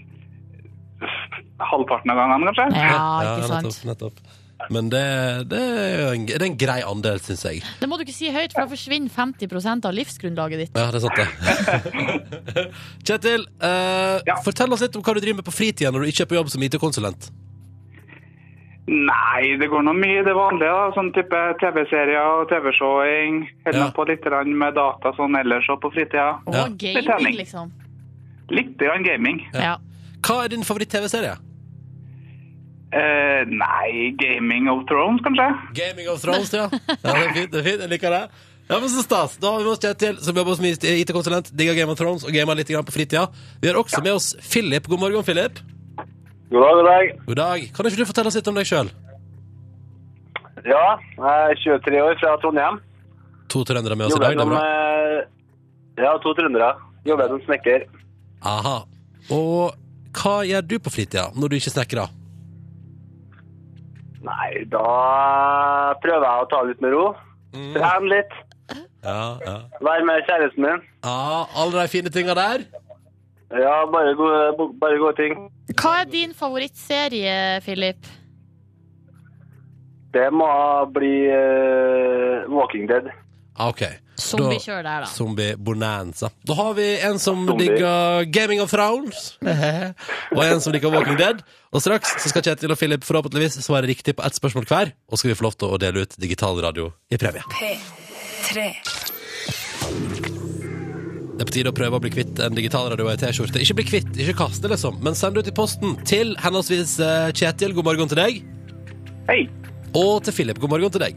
[1.72, 2.86] halvparten av gangene, kanskje?
[2.86, 3.68] Ja, ikke sant?
[3.68, 4.40] nettopp, nettopp.
[4.72, 5.04] Men det,
[5.50, 7.64] det, er en, det er en grei andel, syns jeg.
[7.82, 10.78] Det må du ikke si høyt, for da forsvinner 50% av livsgrunnlaget ditt.
[10.78, 12.68] Ja, det er sant, det.
[13.10, 16.28] Kjetil, eh, fortell oss litt om hva du driver med på fritida når du ikke
[16.28, 17.32] er på jobb som IT-konsulent.
[18.88, 20.88] Nei, det går nå mye det vanlige, da.
[20.96, 23.44] Sånn type TV-serier og TV-showing.
[23.65, 23.91] Holder Ja.
[23.96, 26.39] på litt med data sånn ellers og på fritida.
[26.48, 26.65] Og Ja.
[26.67, 27.36] Gaming, trening.
[27.38, 27.72] liksom.
[28.50, 29.46] Litt grann gaming.
[29.54, 29.78] Ja.
[30.22, 31.38] Hva er din favoritt-TV-serie?
[32.94, 35.48] Eh, nei, Gaming of Thrones, kanskje?
[35.74, 36.67] Gaming of Thrones, ja.
[36.72, 36.80] ja.
[37.02, 38.30] Det er fint, det er fint, jeg liker det.
[38.70, 39.38] Ja, men så stas.
[39.39, 42.32] Da har vi med oss Kjetil, som jobber som IT-konsulent, digger Game of Thrones og
[42.36, 43.30] gamer litt grann på fritida.
[43.62, 44.88] Vi har også med oss Philip.
[44.88, 45.60] God morgen, Philip.
[46.52, 47.12] God dag, god dag.
[47.28, 47.66] God dag.
[47.76, 48.90] Kan ikke du fortelle oss litt om deg sjøl?
[50.68, 50.86] Ja,
[51.18, 52.80] jeg er 23 år fra Trondheim.
[53.52, 54.60] To trøndere med oss i dag, det er bra.
[54.62, 55.22] eh,
[56.04, 56.74] ja, to trøndere.
[57.08, 57.88] Jobber som snekker.
[58.46, 58.76] Aha.
[59.34, 59.74] Og
[60.18, 62.12] hva gjør du på fritida når du ikke snekrer?
[64.22, 64.86] Nei, da
[66.04, 67.08] prøver jeg å ta litt med ro.
[67.56, 67.72] Mm.
[67.74, 68.36] Trene litt.
[69.02, 69.56] Ja, ja.
[69.82, 70.84] Være med kjæresten min.
[71.04, 72.68] Ja, alle de fine tinga der?
[73.52, 75.34] Ja, bare gode, bare gode ting.
[75.76, 78.08] Hva er din favorittserie, Philip?
[80.12, 80.48] Det må
[80.92, 83.08] bli uh, Walking Dead.
[83.56, 83.84] Ah, OK.
[84.22, 85.08] Zombiekjør der, da.
[85.10, 86.30] Zombie bonanza.
[86.48, 87.68] Da har vi en som Zombie.
[87.72, 89.38] digger Gaming of Thrones,
[90.36, 91.42] og en som digger Walking Dead.
[91.72, 95.18] Og straks så skal Kjetil og Philip forhåpentligvis svare riktig på ett spørsmål hver, og
[95.20, 97.44] skal vi få lov til å dele ut digital radio i premie.
[97.58, 98.58] P3.
[101.42, 103.58] Det er på tide å prøve å bli kvitt en digital radio i T-skjorte.
[103.64, 107.30] Ikke bli kvitt, ikke kaste, liksom, men send det ut i posten til henholdsvis eh,
[107.34, 108.36] Kjetil, god morgen til deg.
[109.26, 109.40] Hei.
[109.98, 111.16] Og til Philip, god morgen til deg.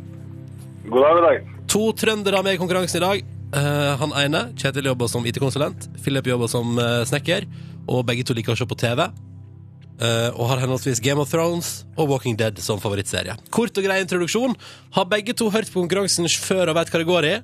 [0.87, 1.51] God dag, god dag.
[1.75, 3.29] To trøndere med i konkurransen i dag.
[3.61, 5.91] Eh, han ene, Kjetil, jobber som IT-konsulent.
[6.01, 7.45] Philip jobber som eh, snekker.
[7.93, 9.05] Og begge to liker å se på TV.
[9.95, 13.37] Uh, og har henholdsvis Game of Thrones og Walking Dead som favorittserie.
[13.55, 14.57] Kort og grei introduksjon.
[14.97, 17.35] Har begge to hørt på konkurransen før og vet hva det går i?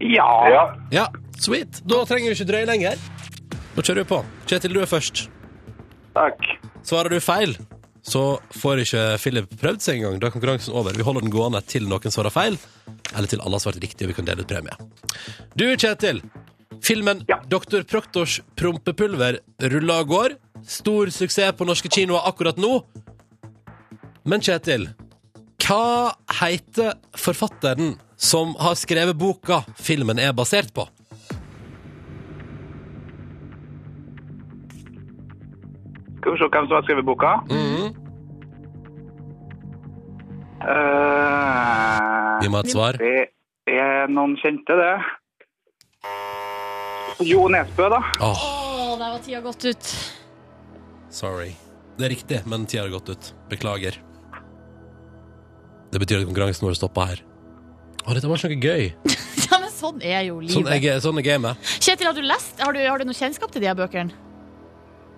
[0.00, 0.28] Ja.
[0.52, 0.62] Ja.
[0.94, 1.06] Ja,
[1.38, 1.80] sweet.
[1.88, 3.00] Da trenger vi ikke drøye lenger.
[3.74, 4.20] Da kjører vi på.
[4.50, 5.26] Kjetil, du er først.
[6.16, 6.46] Takk.
[6.86, 7.54] Svarer du feil,
[8.06, 8.22] så
[8.58, 10.18] får ikke Philip prøvd seg engang.
[10.22, 10.96] Da er konkurransen over.
[10.96, 12.58] Vi holder den gående til noen svarer feil,
[13.14, 14.76] eller til alle har svart riktig og vi kan dele ut premie.
[15.58, 16.22] Du, Kjetil.
[16.84, 17.82] Filmen Dr.
[17.90, 19.40] Proktors prompepulver
[19.72, 20.36] ruller og går.
[20.66, 22.78] Stor suksess på norske kinoer akkurat nå.
[24.28, 24.88] Men Kjetil,
[25.64, 30.84] hva heter forfatteren som har skrevet boka filmen er basert på?
[36.18, 37.32] Skal vi se hvem som har skrevet boka.
[37.48, 37.94] Mhm.
[40.58, 42.98] Uh, Vi må ha et svar.
[42.98, 43.28] Det
[43.70, 44.96] er noen kjente, det.
[47.28, 48.02] Jo Nesbø, da.
[48.20, 48.98] Åh, oh.
[48.98, 49.94] der var tida gått ut.
[51.10, 51.54] sorry.
[51.98, 53.32] Det er riktig, men tida har gått ut.
[53.50, 53.96] Beklager.
[55.90, 57.22] Det betyr at konkurransen vår stopper her.
[58.04, 58.88] Å, dette var ikke noe gøy.
[59.48, 60.52] Ja, men sånn er jo livet.
[60.52, 61.68] Sånn er, sånn er gamet.
[61.80, 62.58] Kjetil, har du lest?
[62.60, 64.12] Har du, har du noe kjennskap til de her bøkene?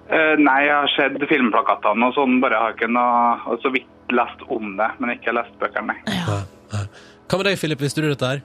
[0.07, 4.45] Uh, nei, jeg har sett filmplakatene og sånn, bare har ikke noe så vidt lest
[4.55, 6.39] om det, men ikke lest bøkene, nei.
[6.71, 7.83] Hva med deg, Philip?
[7.83, 8.45] Visste du dette her?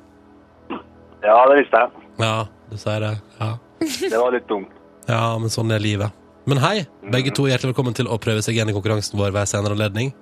[1.26, 2.04] Ja, det visste jeg.
[2.22, 2.34] Ja,
[2.72, 3.14] du sier det.
[3.44, 3.52] Ja.
[4.10, 4.74] Det var litt dumt.
[5.10, 6.14] ja, men sånn er livet.
[6.50, 9.34] Men hei, begge to er hjertelig velkommen til å prøve seg igjen i konkurransen vår
[9.38, 10.14] ved senere anledning.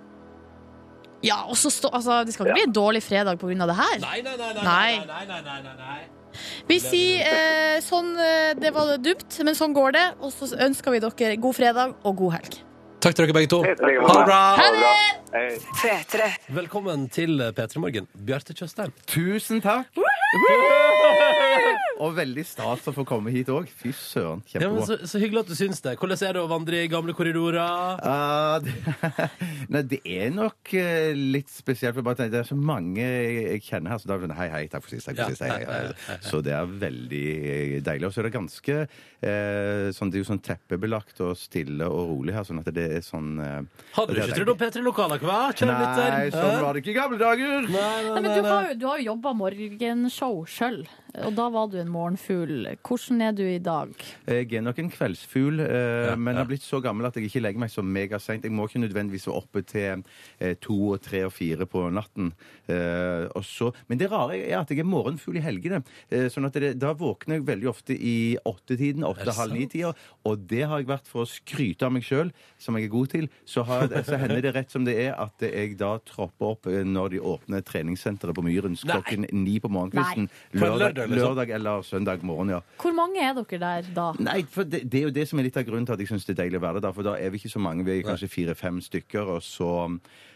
[1.23, 3.67] Ja, og så stå, altså, Det skal ikke bli en dårlig fredag pga.
[3.69, 3.95] det her.
[4.03, 4.91] Nei, nei, nei, Nei.
[5.07, 6.01] nei, nei, nei, nei, nei.
[6.67, 10.05] Vi sier eh, sånn eh, Det var dumt, men sånn går det.
[10.21, 12.59] Og så ønsker vi dere god fredag og god helg.
[13.03, 13.62] Takk til dere begge to.
[13.63, 14.41] Ha det bra!
[14.59, 15.22] Ha det!
[15.33, 15.55] Hei.
[15.81, 16.27] P3.
[16.53, 18.93] Velkommen til P3 Morgen, Bjarte Tjøstheim.
[19.09, 19.89] Tusen takk.
[22.03, 23.69] Og veldig stas å få komme hit òg.
[23.79, 25.95] Fy søren, Ja, men så, så hyggelig at du syns det.
[26.01, 27.57] Hvordan er det å vandre i gamle korridorer?
[27.63, 28.73] Ah, det,
[29.73, 31.93] nei, det er nok eh, litt spesielt.
[31.95, 34.01] For jeg bare det er så mange jeg, kjenner her.
[34.03, 35.09] Så da er det sånn hei, hei, takk for sist.
[35.09, 36.19] Takk for sist hei, hei, hei.
[36.25, 37.25] Så det er veldig
[37.89, 38.09] deilig.
[38.09, 42.13] Og så er det ganske eh, sånn, Det er jo sånn teppebelagt og stille og
[42.15, 43.59] rolig her, sånn at det er sånn eh,
[43.99, 45.39] Hadde du ikke trodd om P3-lokaler, hva?
[45.55, 45.77] Kjære
[46.13, 47.67] Nei, sånn var det ikke i gamle dager.
[47.67, 48.51] Nei, nei, Nei, men nei, du nei.
[48.51, 50.81] har jo, du har jo jobba morgenshow sjøl,
[51.23, 52.67] og da var du en morgenfugl.
[52.83, 53.91] Hvordan er du i dag?
[54.27, 57.62] Jeg er nok en kveldsfugl, eh, men har blitt så gammel at jeg ikke legger
[57.63, 58.43] meg så megaseint.
[58.47, 60.01] Jeg må ikke nødvendigvis være oppe til
[60.39, 62.31] eh, to og tre og fire på natten.
[62.67, 65.83] Eh, og så, men det rare er at jeg er morgenfugl i helgene.
[66.09, 68.15] Eh, sånn at det, da våkner jeg veldig ofte i
[68.49, 69.93] åttetiden, åtte-halv ni-tida.
[70.29, 73.13] Og det har jeg vært for å skryte av meg sjøl, som jeg er god
[73.13, 73.29] til.
[73.45, 76.82] Så, har, så hender det rett som det er at jeg da tropper opp eh,
[76.88, 78.97] når de åpner treningssenteret på Myrens Nei.
[78.97, 80.30] klokken ni på morgenkvisten.
[80.58, 82.62] Lørdag, lørdag eller søndag morgen, ja.
[82.82, 84.10] Hvor mange er dere der da?
[84.19, 86.12] Nei, for det, det er jo det som er litt av grunnen til at jeg
[86.13, 86.95] syns det er deilig å være der.
[86.95, 89.71] For da er vi ikke så mange, vi er kanskje fire-fem stykker, og så,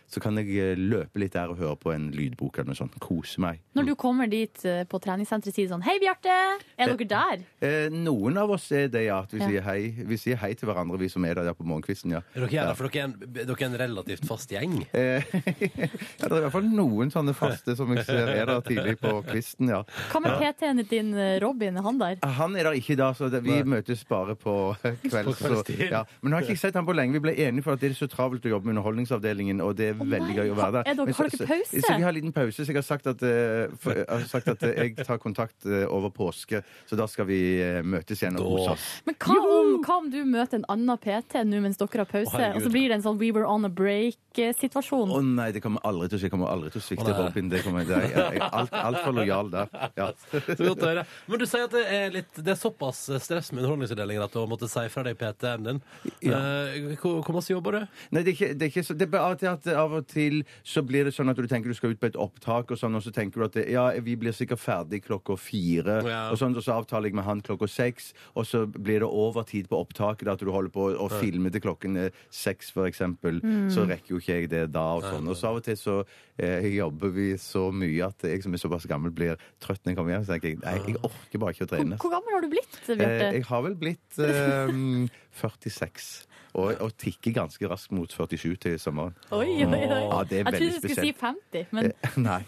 [0.08, 2.94] så kan jeg eh, løpe litt der og høre på en lydbok eller noe sånt.
[3.04, 3.60] Kose meg.
[3.76, 6.32] Når du kommer dit eh, på treningssenteret, sier sånn Hei, Bjarte!
[6.80, 7.44] Er dere der?
[7.60, 9.20] Eh, noen av oss er det, ja.
[9.28, 9.48] At vi, Ja.
[9.52, 9.82] sier hei.
[10.08, 12.22] vi sier hei til hverandre, vi som er der, der på morgenkvisten, ja.
[12.36, 14.78] Er dere, ja, for dere er, en, dere er en relativt fast gjeng.
[14.96, 15.28] Eh,
[15.68, 18.96] ja, det er i hvert fall noen sånne faste som jeg ser er der tidlig
[19.04, 19.82] på kvisten, ja.
[20.14, 21.78] Hva med PT-en din, eh, Robin?
[21.78, 22.18] Er han der?
[22.40, 23.68] Han er der ikke da, så det, vi Nei.
[23.76, 24.56] møtes bare på
[25.04, 25.28] kveld.
[25.28, 25.84] På Så, kveldstid.
[25.92, 26.06] ja.
[26.22, 27.18] Men nå har jeg ikke sett han på lenge.
[27.20, 29.97] Vi ble enige for at det er så travelt å jobbe med Underholdningsavdelingen, og det
[30.06, 30.84] er veldig gøy å være der.
[30.92, 31.72] Er dere- Men har dere pause?
[31.72, 34.08] Så, så vi har en liten pause, så jeg har sagt at, eh, for, jeg
[34.10, 37.40] har sagt at eh, jeg tar kontakt eh, over påske, så da skal vi
[37.84, 38.88] møtes igjen og kose oss.
[39.08, 42.36] Men hva om, hva om du møter en annen PT nå mens dere har pause,
[42.36, 45.12] oh, og så blir det en sånn We were on a break-situasjon?
[45.12, 46.28] Å nei, det kommer aldri til å skje.
[46.28, 47.14] Jeg kommer aldri til å svikte.
[47.18, 47.50] Robin.
[47.50, 49.72] Det kommer, det er, jeg er alt, altfor lojal der.
[49.98, 50.10] Ja.
[50.28, 51.06] Så godt å høre.
[51.28, 54.40] Men du sier at det er, litt, det er såpass stress med Underholdningsavdelingen at du
[54.42, 55.82] har måttet si fra deg PT-en din.
[56.26, 56.38] Ja.
[56.38, 57.98] Uh, hvor, hvor masse jobber du?
[58.14, 60.08] Nei, det er ikke, det er ikke så, det er bare at, at av og
[60.12, 62.78] til så blir det sånn at du tenker du skal ut på et opptak, og
[62.80, 66.22] sånn, og så tenker du at det, ja, vi blir sikkert ferdig klokka fire, Ja.
[66.32, 69.70] og, sånn, og så avtaler jeg med han klokka seks, og så blir det overtid
[69.72, 71.20] på opptaket, at du holder på å Ja.
[71.22, 73.42] filme til klokken eh, seks, for eksempel.
[73.42, 73.70] Mm.
[73.74, 75.28] Så rekker jo ikke jeg det da, og sånn.
[75.32, 75.98] Og så av og til så
[76.38, 79.98] eh, jobber vi så mye at jeg som er såpass gammel, blir trøtt når jeg
[79.98, 80.26] kommer hjem.
[80.28, 81.98] Så tenker jeg nei, jeg orker bare ikke å trene.
[81.98, 83.32] Hvor gammel har du blitt, Eh, Bjarte?
[83.34, 85.08] jeg har vel blitt eh,
[85.42, 86.28] 46.
[86.58, 89.14] Og, og tikker ganske raskt mot 47 til sommeren.
[89.30, 90.00] Oi, oi, oi.
[90.02, 92.42] Ja, det er jeg trodde veldig du skulle si 50, men Eh, Nei.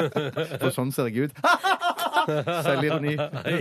[0.60, 1.40] For sånn ser jeg ut.
[2.66, 3.16] Selvironi.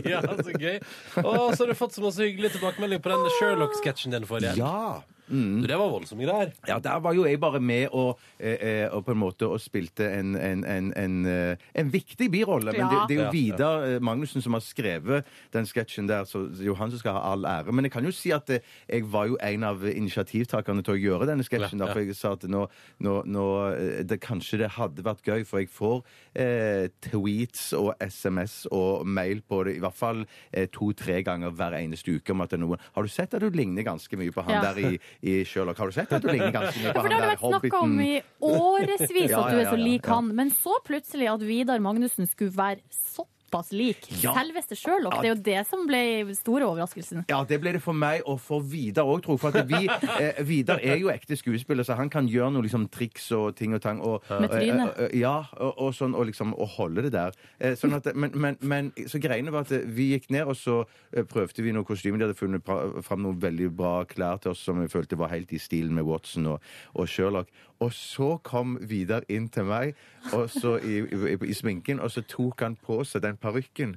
[0.09, 0.79] ja, så gøy.
[1.23, 4.55] Og så har du fått så masse hyggelig tilbakemelding på den Sherlock-sketsjen din forrige.
[4.59, 5.01] Ja.
[5.29, 6.51] Du, det var voldsomme greier.
[6.69, 9.59] Ja, der var jo jeg bare med og, eh, eh, og på en måte og
[9.63, 12.71] spilte en, en, en, en, eh, en viktig birolle.
[12.75, 13.31] Men det, det er jo Ja.
[13.35, 16.99] Vidar eh, Magnussen som har skrevet den sketsjen der, så det er jo han som
[17.01, 17.73] skal ha all ære.
[17.73, 21.27] Men jeg kan jo si at jeg var jo en av initiativtakerne til å gjøre
[21.31, 21.79] denne sketsjen.
[21.81, 21.93] Ja, ja.
[21.95, 22.65] For jeg sa at nå,
[23.03, 23.45] nå, nå
[24.05, 25.99] det, Kanskje det hadde vært gøy, for jeg får
[26.39, 31.75] eh, tweets og SMS og mail på det i hvert fall eh, to-tre ganger hver
[31.77, 34.33] eneste uke om at det er noen Har du sett at du ligner ganske mye
[34.33, 34.61] på han Ja.
[34.71, 35.77] der i, i Sherlock?
[35.79, 37.83] Har du sett at du ligner ganske mye på han har der det vært snakka
[37.85, 40.33] om i årevis at du er så lik han.
[40.35, 43.34] Men så plutselig at Vidar Magnussen skulle være såpass
[43.71, 44.33] lik Ja.
[44.35, 45.21] selveste Sherlock.
[45.21, 47.25] Det er jo det som ble store overraskelsen.
[47.29, 49.39] Ja, det ble det for meg og for Vidar òg, jeg.
[49.39, 49.87] For at vi,
[50.21, 53.73] eh, Vidar er jo ekte skuespiller, så han kan gjøre noe liksom triks og ting
[53.73, 54.01] og tang.
[54.01, 54.93] Og, Med trynet.
[54.97, 57.31] eh, eh, ja, og, og sånn, og liksom å holde det der.
[57.59, 60.81] Eh, sånn at, men, men, men så greiene var at vi gikk ned, og så
[61.13, 62.19] eh, prøvde vi noen kostymer.
[62.19, 62.65] De hadde funnet
[63.05, 66.05] fram noen veldig bra klær til oss som vi følte var helt i stilen med
[66.05, 66.61] Watson og,
[66.95, 67.47] og Sherlock.
[67.83, 69.95] Og så kom Vidar inn til meg
[70.33, 73.91] og så i, i, i sminken, og så tok han på seg den parykken.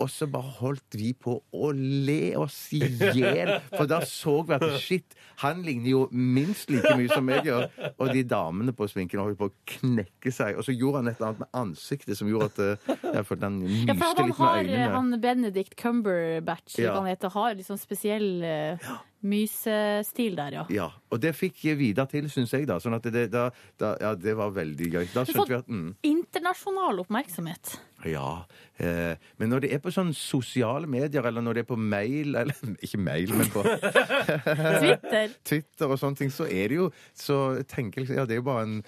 [0.00, 3.52] Og så bare holdt vi på å le oss i hjel.
[3.76, 7.68] For da så vi at shit, han ligner jo minst like mye som jeg gjør.
[8.00, 10.58] Og de damene på sminken holdt på å knekke seg.
[10.58, 13.50] Og så gjorde han et eller annet med ansiktet som gjorde at eh, jeg følte
[13.50, 14.90] han myste ja, litt med øynene.
[14.96, 16.96] han Benedict Cumberbatch, Ja.
[16.98, 18.90] han heter, har liksom spesiell uh,
[19.22, 20.64] mysestil der, ja.
[20.72, 22.66] Ja, og det fikk Vidar til, syns jeg.
[22.68, 23.48] da, sånn at det, da,
[23.80, 25.06] da, ja, det var veldig gøy.
[25.12, 27.74] Da skjønte vi at mm, Internasjonal oppmerksomhet.
[28.08, 28.46] Ja.
[28.80, 32.38] Eh, men når det er på sånne sosiale medier, eller når det er på mail
[32.40, 32.56] Eller
[32.86, 35.34] ikke mail, men på Twitter.
[35.50, 37.36] Twitter og sånne ting, så er det jo Så
[37.68, 38.78] tenker jeg Ja, det er jo bare en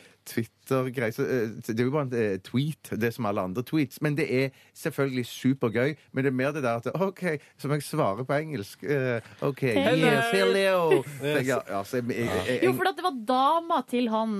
[0.66, 1.12] Twitter-greie.
[1.18, 4.00] eh, Det er jo bare en eh, tweet, det er som alle andre tweets.
[4.02, 5.96] Men det er selvfølgelig supergøy.
[6.12, 7.22] Men det er mer det der at OK,
[7.58, 10.06] som jeg svarer på engelsk eh, OK, Hello.
[10.06, 11.02] yes, hello.
[11.22, 11.46] Yes.
[11.46, 14.38] Ja, altså, jeg, jeg, jeg, Jo, for det var dama til han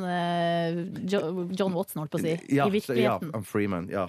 [1.08, 3.32] John Watson, holdt på å si, ja, i virkeligheten.
[3.35, 3.42] ja.
[3.46, 3.88] Freeman.
[3.92, 4.06] Ja,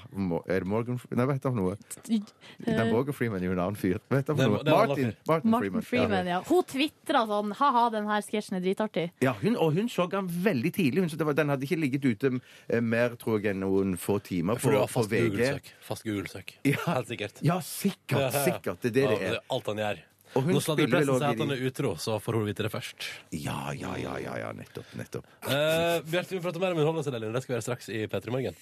[0.47, 1.76] er det Morgan Nei, vet du om noe?
[2.10, 3.99] Nei, Morgan Freeman er jo en annen fyr.
[4.12, 4.63] Vet du Det for noe?
[4.63, 5.13] det Martin.
[5.28, 5.88] Martin, Martin Freeman.
[5.89, 6.39] Freeman, ja.
[6.47, 9.08] Hun tvitra sånn Ha-ha, den her sketsjen er dritartig.
[9.23, 11.04] Ja, hun, og hun så han veldig tidlig.
[11.06, 13.98] Hun, så det var, den hadde ikke ligget ute eh, mer, tror jeg, enn noen
[14.00, 15.30] få timer på, For du har fast VG.
[15.30, 15.70] Google-søk.
[15.88, 16.56] Fast Google-søk.
[16.68, 16.80] Ja.
[16.88, 17.44] Helt sikkert.
[17.46, 18.34] Ja, sikkert.
[18.44, 18.82] sikkert.
[18.84, 19.39] Det er det det er.
[19.54, 20.04] alt han gjør.
[20.36, 21.89] Og hun Nå sladrer spiller vel pressen også seg i at han de- er utro,
[22.02, 23.08] så får hun vite det først.
[23.38, 24.86] Ja, ja, ja, ja, ja, nettopp.
[24.98, 25.26] nettopp.
[25.46, 27.34] Uh, Bjarte, vi prater mer om Underholdningsavdelingen.
[27.38, 28.56] Det skal vi gjøre straks i P3 Morgen.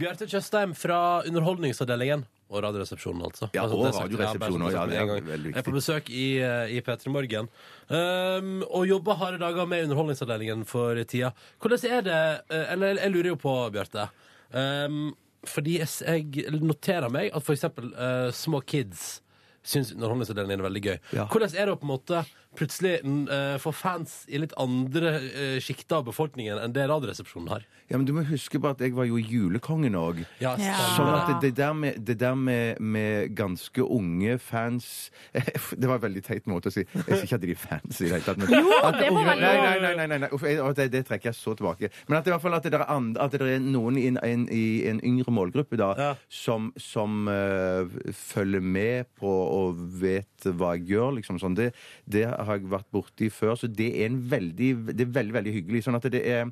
[0.00, 2.26] Bjarte Tjøstheim fra Underholdningsavdelingen.
[2.50, 3.46] Og Radioresepsjonen, altså.
[3.54, 5.26] Ja, Altså, og det er sagt- Radioresepsjonen, bare ja, det er med en gang.
[5.30, 5.54] veldig viktig.
[5.54, 7.48] Jeg er på besøk i, eh, i P3 Morgen.
[7.88, 11.32] Um, og jobber harde dager med Underholdningsavdelingen for tida.
[11.60, 14.08] Hvordan er det eh, Eller jeg lurer jo på, Bjarte.
[14.52, 15.14] Um,
[15.46, 15.88] fordi jeg,
[16.34, 19.20] jeg noterer meg at for eksempel eh, små kids
[19.66, 20.98] syns Underholdningsavdelingen er veldig gøy.
[21.16, 21.26] Ja.
[21.30, 22.22] Hvordan er det å på en måte
[22.60, 27.64] plutselig uh, får fans i litt andre uh, sjikter av befolkningen enn det Radioresepsjonen har?
[27.90, 30.20] Ja, men Du må huske på at jeg var jo julekongen òg.
[30.38, 30.52] Ja.
[30.94, 35.10] Sånn at det der, med, det der med, med ganske unge fans
[35.80, 36.84] Det var en veldig teit måte å si.
[36.86, 38.38] Jeg sier ikke at de er fans i det hele tatt.
[38.38, 40.30] Men Jo, at det må unge- nei, nei, nei, nei, nei, nei.
[40.36, 40.44] Uff,
[40.78, 41.90] Det, det trekker jeg så tilbake.
[42.06, 44.06] Men at, det i hvert fall at, det er, and, at det er noen i
[44.12, 46.10] en, en, i en yngre målgruppe da, Ja.
[46.30, 51.16] som, som uh, følger med på og vet hva jeg gjør.
[51.18, 51.58] liksom sånn.
[51.58, 51.72] Det,
[52.06, 55.52] det har jeg vært borti før, så det er en veldig, det er veldig, veldig
[55.56, 55.82] hyggelig.
[55.86, 56.46] sånn at det er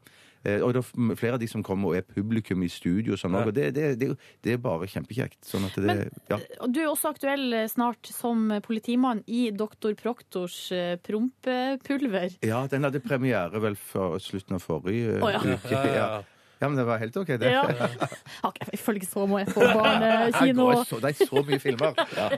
[0.45, 3.19] eh, og det er flere av de som kommer og er publikum i studio og
[3.19, 3.45] sånn, Ja.
[3.45, 5.41] og det, det, det, er det er bare kjempekjekt.
[5.45, 6.39] Sånn at det, Men- ja.
[6.71, 12.39] Du er også aktuell eh, snart som politimann i Doktor Proktors eh, prompepulver.
[12.43, 15.41] ja, den hadde premiere vel for slutten av forrige oh, ja.
[15.43, 15.85] uke.
[15.99, 16.23] Ja.
[16.59, 17.53] Ja, men det var helt OK, det.
[17.53, 17.65] Ja.
[18.49, 20.69] Ok, jeg følger ikke så må på barnekino.
[20.71, 21.99] Jeg få så, det er så mye filmer.
[22.19, 22.29] Ja.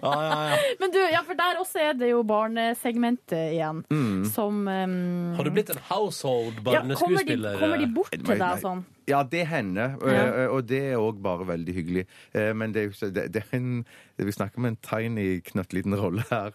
[0.80, 3.82] Men du, ja, for der også er det jo barnesegmentet igjen.
[3.90, 4.24] Mm.
[4.28, 4.96] Som um,
[5.36, 7.60] Har du blitt en household ja, kommer, de, barneskuespiller?
[7.60, 8.82] kommer de bort til deg sånn?
[9.08, 10.48] Ja, det hender, og, Ja.
[10.50, 12.06] og det er òg bare veldig hyggelig.
[12.34, 13.84] Eh, Men det er jo så- det, det er en
[14.20, 16.50] Vi snakker om en tiny, knøttliten rolle her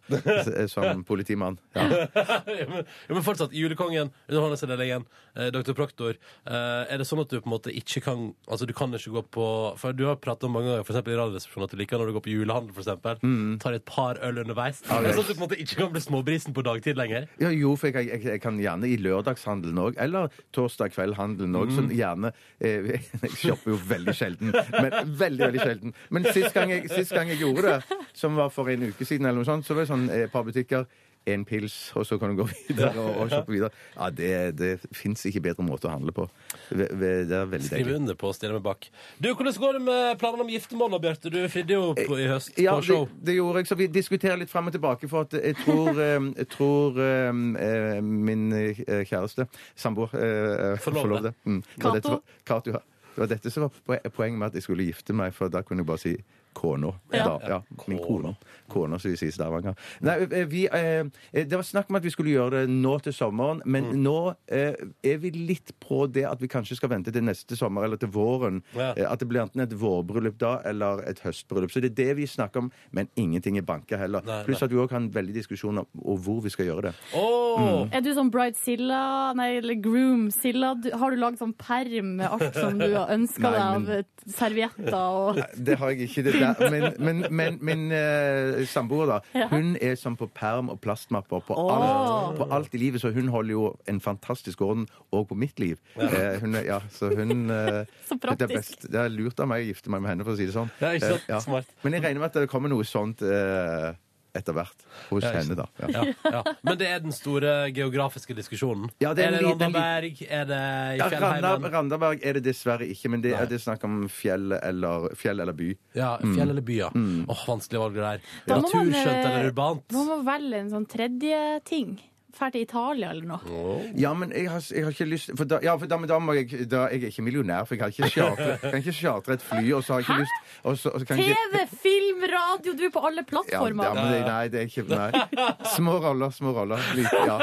[0.46, 1.58] s- som politimann.
[1.76, 1.82] Ja.
[1.90, 5.06] ja, men, ja, men fortsatt, Julekongen, Underholdningsavdelingen,
[5.36, 5.74] eh, Dr.
[5.74, 6.14] Proktor.
[6.46, 9.10] Eh, er det sånn at du på en måte ikke kan Altså, du kan ikke
[9.18, 11.78] gå på For du har pratet om mange ganger, for eksempel i Radioresepsjonen, at du
[11.78, 13.58] liker når du går på julehandel, for eksempel.
[13.60, 14.84] Tar et par øl underveis.
[14.88, 16.96] Ja, det er sånn at du på en måte ikke kan bli småbrisen på dagtid
[17.02, 17.26] lenger.
[17.42, 21.74] Ja, jo, for jeg, jeg, jeg kan gjerne i lørdagshandelen òg, eller torsdag kveld-handelen òg.
[21.74, 22.34] Sånn gjerne eh,
[22.66, 25.96] Jeg shopper jo veldig sjelden, men veldig, veldig sjelden.
[26.10, 29.28] Men sist gang, jeg, sist gang jeg gjorde det, som var for en uke siden,
[29.28, 30.86] eller noe sånt, så var det sånn eh, et par butikker.
[31.26, 33.72] En pils, og så kan du gå videre og, og shoppe videre.
[33.96, 36.28] Ja, Det, det fins ikke bedre måte å handle på.
[36.70, 37.96] Det er veldig Skriv deilig.
[37.98, 38.86] under på å stille meg bak.
[39.18, 41.32] Du, Hvordan går det med planene om giftermål, da, Bjarte?
[41.34, 43.08] Du fridde jo på, i høst Ja, på show.
[43.10, 45.10] det, det gjorde jeg, så vi diskuterer litt frem og tilbake.
[45.10, 51.34] For at jeg tror, eh, jeg tror eh, eh, min eh, kjæreste, samboer eh, Forlovede.
[51.50, 51.62] Mm.
[51.82, 52.20] Kato?
[52.46, 52.84] Dette ja.
[53.16, 55.82] Det var dette som var poenget med at jeg skulle gifte meg, for da kunne
[55.86, 56.16] jeg bare si
[56.56, 56.94] kona.
[57.14, 57.26] Ja.
[57.48, 58.32] Ja, min kone.
[58.72, 59.76] Kona, som vi sier i Stavanger.
[60.02, 61.04] Nei, eh, vi, eh,
[61.36, 64.02] det var snakk om at vi skulle gjøre det nå til sommeren, men Mm.
[64.04, 67.84] nå eh, er vi litt på det at vi kanskje skal vente til neste sommer
[67.86, 68.62] eller til våren.
[68.76, 68.94] Ja.
[68.98, 71.70] Eh, At det blir enten et vårbryllup da, eller et høstbryllup.
[71.72, 74.22] Så det er det vi snakker om, men ingenting er banka heller.
[74.26, 75.86] Nei, Pluss at vi òg har en veldig diskusjon om
[76.18, 76.94] hvor vi skal gjøre det.
[77.14, 77.88] Åh!
[77.94, 80.74] Er du sånn bridezilla, nei, eller groomzilla?
[80.98, 85.40] Har du lagd sånn perm med alt som du har ønska deg av servietter og
[85.56, 86.24] Det har jeg ikke.
[86.26, 86.72] Det der.
[86.72, 89.48] Men, men, men men eh, samboer, da, Ja.
[89.52, 91.74] hun er som på perm og plastmapper på, Åh.
[91.76, 93.02] alt, på alt i livet.
[93.02, 95.78] Så hun holder jo en fantastisk orden òg på mitt liv.
[95.98, 99.48] Eh, hun, er- ja, så hun eh, Så det, er best, det er lurt av
[99.52, 100.70] meg å gifte meg med henne, for å si det sånn.
[100.82, 101.30] Ja, ikke sant?
[101.30, 101.66] Eh, Smart.
[101.84, 103.94] Men jeg regner med at det kommer noe sånt eh,
[104.36, 105.66] etter hvert ikke henne, da.
[105.82, 105.90] Ja.
[105.96, 106.42] Ja, ja.
[106.66, 108.90] Men det er den store geografiske diskusjonen.
[109.04, 110.22] Ja, det er er det Randaberg?
[110.30, 110.62] Er det
[110.96, 111.70] i Ja, fjellheimen?
[111.74, 113.42] Randaberg er det dessverre ikke, men det Nei.
[113.44, 115.70] er det snakk om fjell eller, fjell eller by.
[115.98, 116.90] Ja, fjell eller by, ja.
[116.96, 118.28] Åh, vanskelig valg det der.
[118.52, 119.88] Naturskjønt eh, eller urbant?
[119.96, 121.96] Man må velge en sånn tredje ting.
[122.36, 123.76] Dra til Italia eller noe.
[124.00, 126.20] Ja, men jeg har, jeg har ikke lyst for da, ja, for da, men da
[126.20, 129.38] må jeg, da, jeg er ikke millionær, for jeg har ikke chartre, kan ikke chartre
[129.38, 131.80] et fly, og så har jeg ikke lyst og så, og så kan TV, ikke,
[131.84, 133.86] film, radio, du er på alle plattformer.
[133.86, 135.44] ja, men det, Nei, det er ikke Nei.
[135.76, 136.82] Små roller, små roller.
[136.98, 137.38] Lite, ja.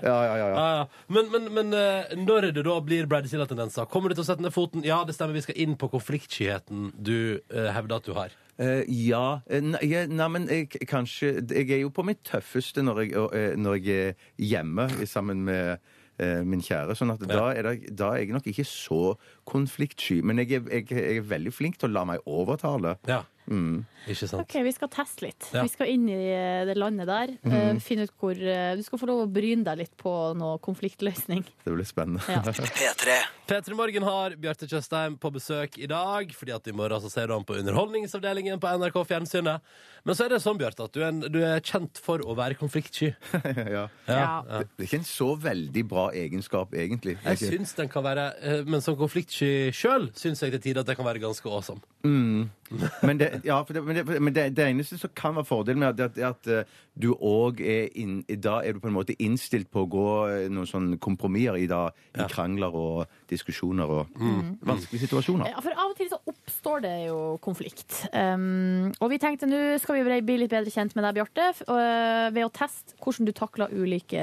[0.00, 0.84] Ja, ja, ja, ja.
[1.08, 4.54] Men, men, men eh, når det da blir Bradzilla-tendenser, kommer du til å sette ned
[4.54, 4.84] foten?
[4.86, 8.34] Ja, det stemmer, vi skal inn på konfliktskyheten du uh, hevder at du har.
[8.60, 9.40] Eh, ja.
[9.48, 13.54] Eh, Nei, nei, men jeg, kanskje Jeg er jo på mitt tøffeste når jeg, eh,
[13.56, 15.78] når jeg er hjemme sammen med
[16.20, 16.92] eh, min kjære.
[16.98, 19.14] sånn at da, er det, da er jeg nok ikke så
[19.48, 20.20] konfliktsky.
[20.22, 22.98] Men jeg er, jeg, jeg er veldig flink til å la meg overtale.
[23.08, 23.82] Ja, Mm.
[24.06, 24.44] ikke sant?
[24.44, 25.48] Ok, Vi skal teste litt.
[25.54, 25.64] Ja.
[25.66, 27.32] Vi skal inn i eh, det landet der.
[27.50, 30.60] eh, finne ut hvor uh, Du skal få lov å bryne deg litt på noe
[30.62, 31.44] konfliktløsning.
[31.64, 32.22] Det blir spennende.
[32.30, 32.42] Ja.
[32.44, 33.16] P3.
[33.50, 37.30] P3 Morgen har Bjarte Tjøstheim på besøk i dag, fordi at i morgen så ser
[37.30, 39.72] du ham på Underholdningsavdelingen på NRK Fjernsynet.
[40.06, 42.36] Men så er det sånn, Bjarte, at du er, en, du er kjent for å
[42.38, 43.10] være konfliktsky.
[43.76, 43.88] ja.
[44.06, 44.28] Ja.
[44.46, 47.18] Det er ikke en så veldig bra egenskap, egentlig.
[47.26, 48.30] Jeg syns den kan være
[48.68, 51.82] Men som konfliktsky sjøl syns jeg til tider at det kan være ganske awesome.
[53.02, 55.84] Men, det, ja, for det, men, det, men det, det eneste som kan være fordelen
[55.84, 56.66] med det, er at at
[57.00, 60.48] du òg er inn, Da er du på en måte innstilt på å gå eh,
[60.52, 64.20] noen sånne kompromisser i, da, i krangler og diskusjoner og
[64.66, 65.52] vanskelige situasjoner.
[65.52, 68.02] Ja, for av og til så oppstår det jo konflikt.
[68.12, 72.28] Um, og vi tenkte nå skal vi bli litt bedre kjent med deg, Bjarte, uh,
[72.34, 74.20] ved å teste hvordan du takler ulike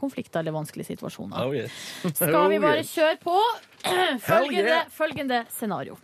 [0.00, 1.44] konflikter eller vanskelige situasjoner.
[1.44, 1.74] Oh, yes.
[2.14, 3.36] Skal vi Oh, bare kjøre på?
[4.24, 4.90] Følgende, yeah.
[4.92, 5.98] følgende scenario.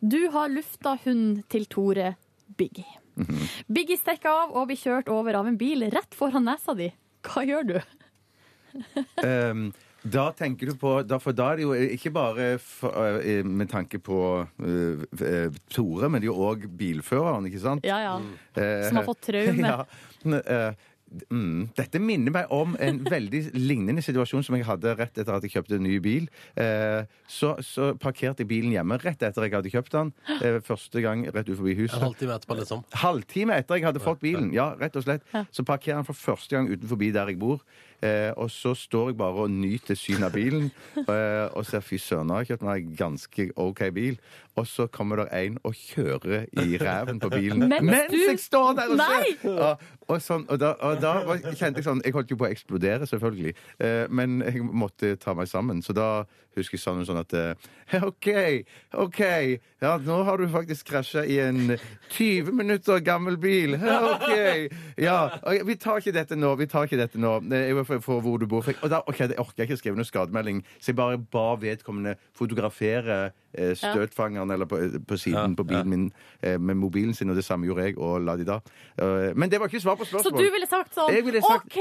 [0.00, 2.14] Du har lufta hunden til Tore
[2.56, 2.86] Biggie.
[3.16, 3.48] Mhm.
[3.72, 6.90] Biggie stikker av og blir kjørt over av en bil rett foran nesa di.
[7.26, 7.76] Hva gjør du?
[9.24, 9.70] Um,
[10.16, 12.92] da tenker du på da, For da er det jo ikke bare for,
[13.24, 17.88] eh, med tanke på uh, Tore, men det er jo òg bilføreren, ikke sant?
[17.88, 18.18] Ja, ja.
[18.52, 19.72] Som har fått traume.
[20.26, 20.74] Ja.
[21.06, 21.68] Eh, Mm.
[21.78, 25.52] Dette minner meg om en veldig lignende situasjon som jeg hadde rett etter at jeg
[25.54, 26.26] kjøpte en ny bil.
[26.58, 30.10] Eh, så, så parkerte jeg bilen hjemme rett etter jeg hadde kjøpt den.
[30.42, 32.02] Eh, første gang rett utenfor En huset.
[32.02, 32.82] halvtime etterpå, liksom.
[33.04, 34.50] Halvtime etter jeg hadde fått bilen.
[34.52, 35.22] Ja, rett og slett.
[35.54, 37.62] Så parkerer han for første gang utenfor der jeg bor.
[38.04, 40.66] Eh, og så står jeg bare og nyter synet av bilen
[41.08, 44.18] eh, og ser fy søren, nå har jeg kjøpt meg ganske OK bil.
[44.56, 48.72] Og så kommer det en og kjører i ræven på bilen Mens du- jeg står
[48.78, 49.50] der og ser!
[49.52, 49.74] Ja,
[50.08, 52.52] og, sånn, og da, og da var, kjente jeg sånn Jeg holdt jo på å
[52.54, 53.52] eksplodere, selvfølgelig.
[53.82, 55.82] Eh, men jeg måtte ta meg sammen.
[55.84, 56.22] Så da
[56.56, 58.28] husker jeg sånn, sånn at eh, OK,
[58.96, 59.20] OK.
[59.84, 61.74] Ja, nå har du faktisk krasja i en
[62.16, 63.76] 20 minutter gammel bil.
[64.14, 64.72] OK.
[65.04, 65.18] Ja,
[65.68, 66.54] vi tar ikke dette nå.
[66.62, 67.36] Vi tar ikke dette nå.
[67.50, 68.66] Eh, Jeg var for, for hvor du bor.
[68.82, 72.16] Og da ok, det orker jeg ikke skrive noe skademelding, så jeg bare ba vedkommende
[72.36, 73.30] fotografere
[73.76, 77.66] støtfangeren eller på, på siden på bilen min eh, med mobilen sin, og det samme
[77.66, 78.58] gjorde jeg, og la de da.
[78.98, 80.32] Eh, men det var ikke svar på spørsmål.
[80.32, 81.78] Så du ville sagt sånn Jeg ville sagt- OK,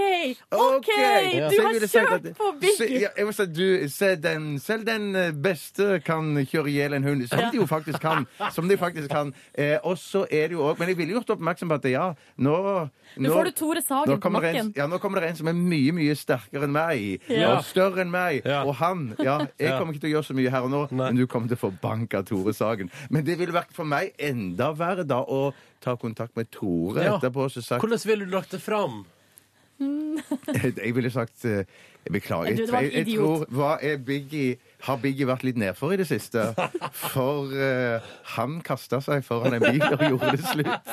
[0.51, 0.89] OK,
[1.35, 1.49] Ja.
[1.49, 5.99] du har kjørt at- på Se, ja, si, du, se den, selv den eh, beste
[6.05, 7.51] kan kjøre i hjel en hund, som Ja.
[7.51, 8.25] de jo faktisk kan.
[8.51, 9.33] Som de faktisk kan.
[9.57, 12.13] Eh, og så er det jo også, Men jeg ville gjort oppmerksom på at ja,
[12.37, 15.35] nå Nå får du Tore Sagen på kommer det en, ja, nå kommer det en
[15.35, 17.21] som er mye, mye sterkere enn meg.
[17.29, 17.57] Ja.
[17.57, 18.41] Og større enn meg.
[18.45, 19.79] Og han Ja, jeg Ja.
[19.79, 21.59] kommer ikke til å gjøre så mye her og nå, men du kommer til å
[21.59, 22.91] få bank av Tore Sagen.
[23.09, 27.17] Men det ville vært for meg enda verre da å ta kontakt med Tore Ja.
[27.17, 29.05] etterpå så sagt Hvordan ville du lagt det fram?
[30.85, 31.65] jeg ville sagt eh,
[32.05, 32.45] jeg beklager.
[32.45, 34.55] Jeg, jeg tror, hva er Biggie
[34.85, 36.43] Har Biggie vært litt nedfor i det siste?
[36.93, 38.03] For eh,
[38.35, 40.91] han kasta seg foran en bil og gjorde det slutt.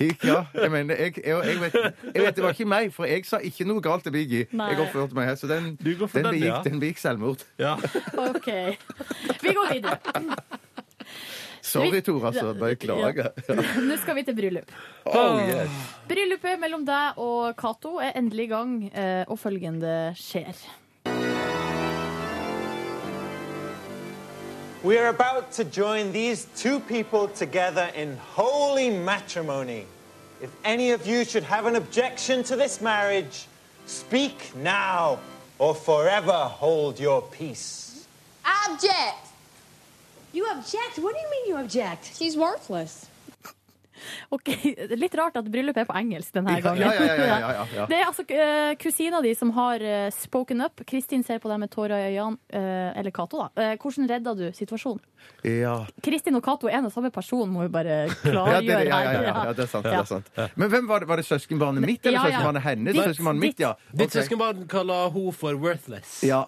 [0.00, 1.76] Ikke ja, jeg mener, jeg, jeg, jeg, vet,
[2.14, 4.48] jeg vet Det var ikke meg, for jeg sa ikke noe galt til Biggie.
[4.56, 4.70] Nei.
[4.72, 6.62] Jeg oppførte meg her, så den, den, den, begikk, ja.
[6.64, 7.44] den begikk selvmord.
[8.30, 8.48] OK.
[9.42, 10.64] Vi går videre.
[11.62, 12.52] Sorry, Tor, altså.
[12.54, 13.30] Beklager.
[13.82, 14.72] Nå skal vi til bryllup.
[15.08, 15.70] Oh, yes.
[16.08, 20.52] Bryllupet mellom deg og Cato er endelig i gang, eh, og følgende skjer.
[24.84, 29.84] We are about to join these two people together in holy matrimony.
[30.40, 33.48] If any of you should have an objection to this marriage,
[33.86, 35.18] speak now
[35.58, 38.06] or forever hold your peace.
[38.68, 39.27] Object!
[40.34, 40.98] You object?
[40.98, 42.04] What do you mean you object?
[42.18, 43.06] She's worthless.
[44.30, 44.48] Ok,
[44.94, 46.84] Litt rart at bryllupet er på engelsk denne gangen.
[46.84, 47.86] ja, ja, ja, ja, ja, ja.
[47.90, 50.84] Det er altså uh, kusina di som har uh, spoken up.
[50.86, 52.38] Kristin ser på deg med tårer i øynene.
[52.54, 53.72] Uh, eller Cato, da.
[53.82, 55.02] Hvordan redda du situasjonen?
[55.42, 55.74] Ja.
[56.04, 59.02] Kristin og Cato er en og samme person, må vi bare klargjøre det, ja, ja,
[59.02, 59.44] ja, her.
[59.50, 59.90] ja, det er sant.
[59.90, 60.30] Det er sant.
[60.54, 61.10] Men hvem var det?
[61.10, 62.30] Var det søskenbarnet mitt eller Ja, ja.
[62.30, 62.94] søskenbarnet hennes?
[62.94, 63.74] Ditt, Søskenbarnet mitt, ja.
[64.04, 66.20] Ditt søskenbarn kaller hun for worthless.
[66.22, 66.44] Ja.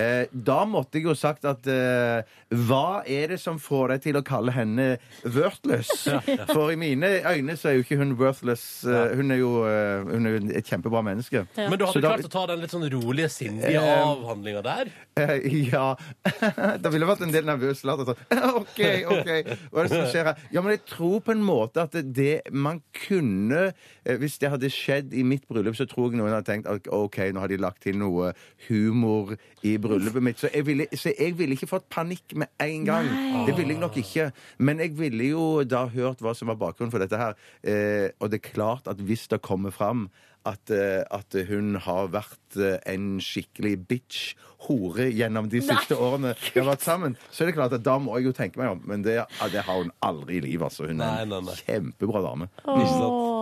[0.00, 2.22] Eh, da måtte jeg jo sagt at eh,
[2.66, 4.86] hva er det som får deg til å kalle henne
[5.34, 5.90] worthless?
[6.08, 6.46] Ja, ja.
[6.50, 8.64] For i mine øyne så er jo ikke hun worthless.
[8.88, 11.44] Eh, hun, er jo, eh, hun er et kjempebra menneske.
[11.58, 14.90] Men du hadde da- klart å ta den litt sånn rolige, sindige Eh, avhandlinga der?
[15.20, 15.36] Eh,
[15.70, 15.90] ja.
[16.82, 18.16] da ville vært en del nervøs latter.
[18.60, 18.80] OK,
[19.10, 19.30] OK.
[19.70, 20.42] Hva er det som skjer her?
[20.54, 24.70] Ja, men jeg tror på en måte at det man kunne eh, Hvis det hadde
[24.72, 27.60] skjedd i mitt bryllup, så tror jeg noen hadde tenkt at OK, nå har de
[27.60, 28.32] lagt til noe
[28.68, 29.34] humor
[29.66, 30.40] i bryllupet mitt.
[30.40, 33.10] Så jeg ville, så jeg ville ikke fått panikk med en gang.
[33.10, 33.44] Nei.
[33.48, 34.30] Det ville jeg nok ikke.
[34.58, 37.38] Men jeg ville jo da hørt hva som var bakgrunnen for dette her.
[37.62, 40.08] Eh, og det er klart at hvis det kommer fram
[40.48, 44.34] at, eh, at hun har vært eh, en skikkelig bitch,
[44.66, 47.96] hore, gjennom de siste årene vi har vært sammen, så er det klart at da
[48.00, 48.82] må jeg jo tenke meg om.
[48.88, 49.16] Men det,
[49.52, 50.88] det har hun aldri i livet, altså.
[50.90, 52.50] Hun er en kjempebra dame.
[52.68, 53.39] Åh.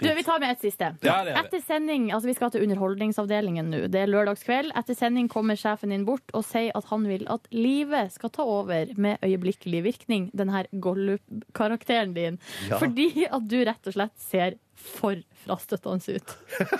[0.00, 0.92] Du, Vi tar med et siste.
[1.04, 1.36] Ja, det det.
[1.36, 1.44] vi.
[1.44, 3.82] Etter sending, altså Vi skal til Underholdningsavdelingen nå.
[3.92, 4.72] Det er lørdagskveld.
[4.78, 8.46] Etter sending kommer sjefen din bort og sier at han vil at livet skal ta
[8.46, 12.38] over med øyeblikkelig virkning, den her Gollup-karakteren din.
[12.70, 12.78] Ja.
[12.82, 15.16] Fordi at du rett og slett ser for
[15.46, 16.32] frastøtende ut.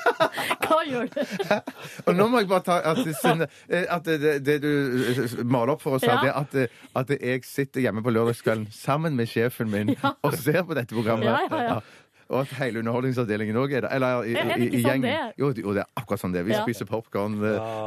[0.67, 1.21] Hva gjør du?
[2.07, 5.77] Og nå må jeg bare ta at, det, Synne, eh, at det, det, du maler
[5.77, 6.19] opp for oss Ja.
[6.21, 9.95] er at, eh, at jeg sitter hjemme på lørdagskvelden sammen med sjefen min
[10.25, 11.31] og ser på dette programmet.
[11.31, 11.81] Ja, ja, ja.
[12.29, 13.91] Og at hele Underholdningsavdelingen òg er det.
[13.95, 15.03] Eller i, Er det i, ikke i sånn gjengen.
[15.03, 15.33] det er?
[15.39, 16.45] Jo, det- jo, det er akkurat sånn det er.
[16.45, 16.63] Vi Ja.
[16.65, 17.37] spiser popkorn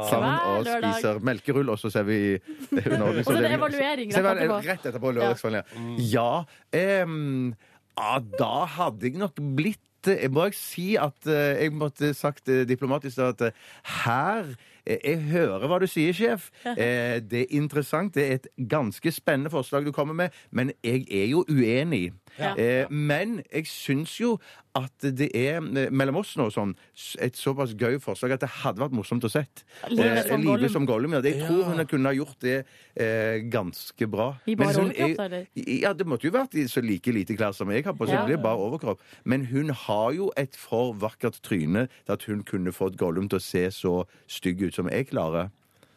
[0.08, 0.94] sammen Hver og lørdag.
[0.94, 2.38] spiser melkerull, og så ser vi
[2.72, 3.18] Underholdningsavdelingen.
[3.20, 4.64] Og så er det evaluering rett etterpå.
[4.64, 5.62] Rett etterpå lørdagskvelden,
[6.00, 6.44] ja.
[6.72, 7.54] Ja, em,
[7.98, 12.48] ja, da hadde jeg nok blitt jeg må jeg si at eh, jeg måtte sagt
[12.48, 13.50] eh, diplomatisk da at eh,
[13.84, 14.46] her
[14.86, 16.46] eh, jeg hører hva du sier, sjef.
[16.64, 18.14] Eh, Det er interessant.
[18.14, 22.14] Det er et ganske spennende forslag du kommer med, men jeg er jo uenig.
[22.38, 22.54] Ja.
[22.56, 24.38] Eh, Men jeg syns jo
[24.78, 26.76] at det er eh, mellom oss nå sånn
[27.18, 29.64] et såpass gøy forslag at det hadde vært morsomt å sett.
[29.90, 30.68] Livet som Eh, Gollum.
[30.70, 31.12] Som Gollum.
[31.12, 31.20] Ja.
[31.26, 32.64] Jeg tror hun kunne ha gjort det
[32.96, 34.28] eh, ganske bra.
[34.46, 35.46] I bare sånn, overkropp, eller?
[35.56, 38.12] Ja, det måtte jo vært i så like lite klær som jeg har på, så
[38.14, 38.24] Ja.
[38.24, 39.00] det blir bare overkropp.
[39.24, 43.38] Men hun har jo et for vakkert tryne til at hun kunne fått Gollum til
[43.38, 45.50] å se så stygg ut som jeg klarer.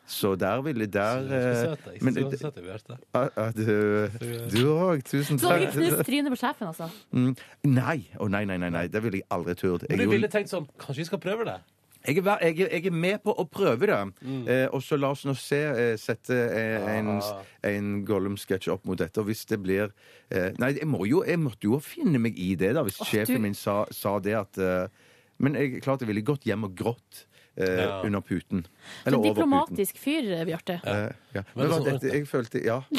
[0.06, 2.98] Så der ville der eh, men Så Bjarte.
[3.16, 5.04] Ah, ah, Du òg.
[5.08, 5.78] Tusen Så ikke takk.
[5.78, 6.90] knust trynet på sjefen, altså?
[7.16, 7.36] Mm,
[7.72, 8.00] Nei.
[8.20, 8.88] Å nei, nei, nei, nei.
[8.92, 9.86] Det ville jeg aldri turt.
[9.90, 11.62] Men du ville tenkt sånn Kanskje vi skal prøve det?
[12.04, 13.98] jeg er, jeg, jeg er med på å prøve det.
[14.28, 14.42] Mm.
[14.52, 17.46] Eh, og så la oss nå se eh, sette eh, en, Ah.
[17.64, 19.22] en Gollum-sketsj opp mot dette.
[19.24, 19.88] Og hvis det blir
[20.30, 23.08] eh, Nei, jeg, må jo, jeg måtte jo finne meg i det, da, hvis oh,
[23.08, 24.88] sjefen du- min sa, sa det at eh,
[25.40, 27.24] Men jeg, klart jeg ville gått hjem og grått
[27.58, 28.00] Ja.
[28.02, 28.66] under puten.
[29.06, 29.36] Eller er over puten.
[29.36, 30.80] diplomatisk fyr, Bjarte.
[30.84, 31.44] Eh, ja.
[31.54, 32.82] Men Men sånn dette, jeg følte Ja.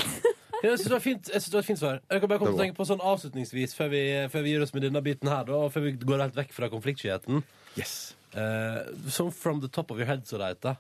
[0.65, 1.99] Jeg synes det var et fint svar.
[2.09, 4.01] Jeg kan bare komme til å tenke på sånn avslutningsvis, før vi,
[4.33, 6.55] før vi gir oss med denne biten her, da, og før vi går helt vekk
[6.57, 7.43] fra konfliktskyheten.
[7.77, 8.15] Yes.
[8.33, 8.81] Uh,
[9.13, 10.79] som from the top of your head, som det heter.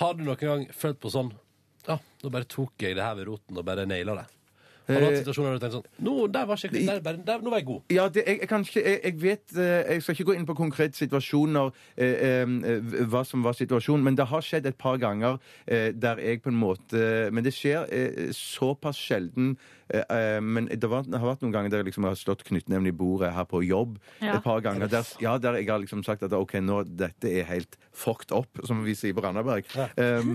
[0.00, 1.34] Har du noen gang følt på sånn
[1.86, 4.26] Ja, nå bare tok jeg det her ved roten og bare naila det.
[4.86, 7.18] Har du hatt Eh, situasjoner der du tenker sånn Nå, der var, ikke, der, der,
[7.26, 7.80] der, nå var jeg god.
[7.90, 10.46] Ja, det, jeg, jeg, kan ikke, jeg, jeg vet eh, Jeg skal ikke gå inn
[10.48, 15.00] på konkrete situasjoner, eh, eh, hva som var situasjonen, men det har skjedd et par
[15.02, 17.02] ganger eh, der jeg på en måte
[17.34, 19.56] Men det skjer eh, såpass sjelden.
[19.92, 22.44] Eh, eh, men det, var, det har vært noen ganger der jeg liksom har slått
[22.48, 23.98] knyttneven i bordet her på jobb.
[24.22, 24.36] Ja.
[24.38, 27.46] Et par ganger der, ja, der jeg har liksom sagt at OK, nå dette er
[27.50, 29.64] helt fucked up, som vi sier på Randaberg.
[29.96, 30.34] Um,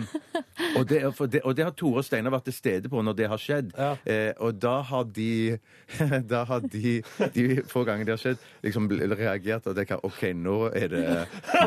[0.77, 3.03] og, det, er- for det, og det har Tore og Steinar vært til stede på
[3.05, 3.73] når det har skjedd.
[4.09, 5.57] Eh, og da har de
[6.31, 7.01] Da har de
[7.35, 11.03] de få gangene det har skjedd, liksom reagert og tenkt OK, nå er det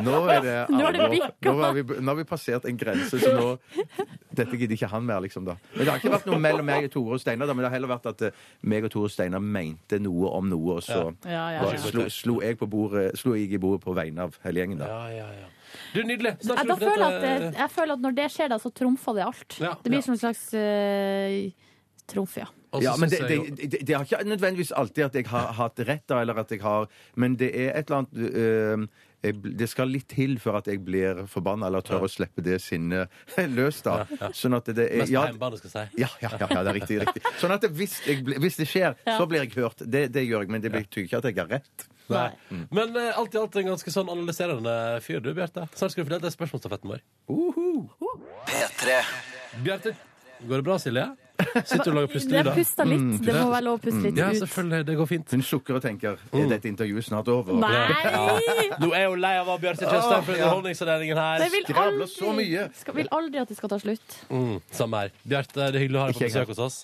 [0.04, 1.14] Nå er det Nå alvor.
[1.44, 3.52] Nå har vi, nå har vi passert en grense, så nå
[4.34, 5.44] Dette gidder ikke han mer, liksom.
[5.46, 5.54] da.
[5.76, 7.80] Men det har ikke vært noe mellom meg og Tore og Steinar, men det har
[7.80, 11.02] heller vært at eh, meg og Tore og Steinar mente noe om noe, og så
[11.02, 11.34] Ja.
[11.34, 11.82] Ja, ja, bare ja.
[11.90, 14.80] Slo, slo, jeg på bordet, slo jeg i bordet på vegne av hele gjengen.
[14.80, 15.50] da.
[15.94, 16.36] Du, nydelig.
[16.46, 19.16] Ja, da føler jeg, at det, jeg føler at når det skjer, da, så trumfer
[19.18, 19.56] det alt.
[19.58, 20.06] Ja, det blir ja.
[20.06, 21.72] som en slags uh,
[22.10, 22.50] trumf, ja.
[22.82, 26.04] Ja, men det, det, det, det har ikke nødvendigvis alltid at jeg har hatt rett,
[26.10, 28.86] da, eller at jeg har Men det er et eller annet øh,
[29.24, 32.60] jeg, Det skal litt til før at jeg blir forbanna eller tør å slippe det
[32.62, 33.10] sinnet
[33.58, 34.02] løs, da.
[34.04, 34.30] Ja, ja.
[34.36, 36.02] Sånn at det er ja, skal jeg si.
[36.04, 37.00] ja, ja, ja, ja, det er riktig.
[37.02, 37.24] riktig.
[37.40, 39.16] Sånn at det, hvis, jeg, hvis det skjer, Ja.
[39.18, 39.82] så blir jeg hørt.
[39.84, 41.88] Det, det gjør jeg, men det betyr ikke at jeg har rett.
[42.12, 42.28] Nei.
[42.68, 45.64] Men uh, alt i alt en ganske sånn analyserende fyr, du, Bjarte.
[45.72, 47.04] Snart skal du få dele spørsmålsstafetten vår.
[48.50, 48.98] P3.
[49.64, 49.94] Bjarte,
[50.44, 51.06] går det bra, Silje?
[51.34, 52.54] Sitter og lager Jeg plystelyder?
[52.54, 53.24] puster litt.
[53.26, 54.38] Det må være lov å puste litt Ja, ut.
[54.44, 54.86] selvfølgelig.
[54.86, 55.34] Det går fint.
[55.34, 57.58] Hun sukker og tenker Er dette intervjuet snart over?
[57.58, 57.72] Nei!
[58.06, 58.22] Ja.
[58.82, 61.44] Nå er hun lei av å Bjarte Tjøstheim for underholdningsavdelingen her.
[61.46, 62.68] Jeg vil så mye.
[62.78, 64.18] skal, vil aldri at det skal ta slutt.
[64.30, 65.14] Mm, samme her.
[65.26, 66.78] Bjarte, det er hyggelig å ha deg på besøk hos oss.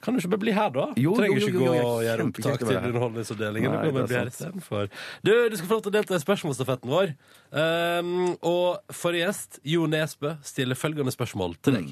[0.00, 0.84] Kan du ikke bare bli her, da?
[0.96, 2.76] Jo, Trenger jo, jo, ikke gå og gjøre opptak til.
[2.88, 3.74] Underholdningsavdelingen.
[3.74, 4.86] Du kan bli her istedenfor.
[5.20, 7.12] Du, du skal få lov til å delta i spørsmålsstafetten vår.
[7.52, 11.90] Um, og forrige gjest, Jo Nesbø, stiller følgende spørsmål til deg.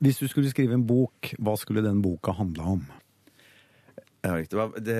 [0.00, 2.84] Hvis du skulle skrive en bok, hva skulle den boka handla om?
[4.22, 4.96] Ja, det var, det,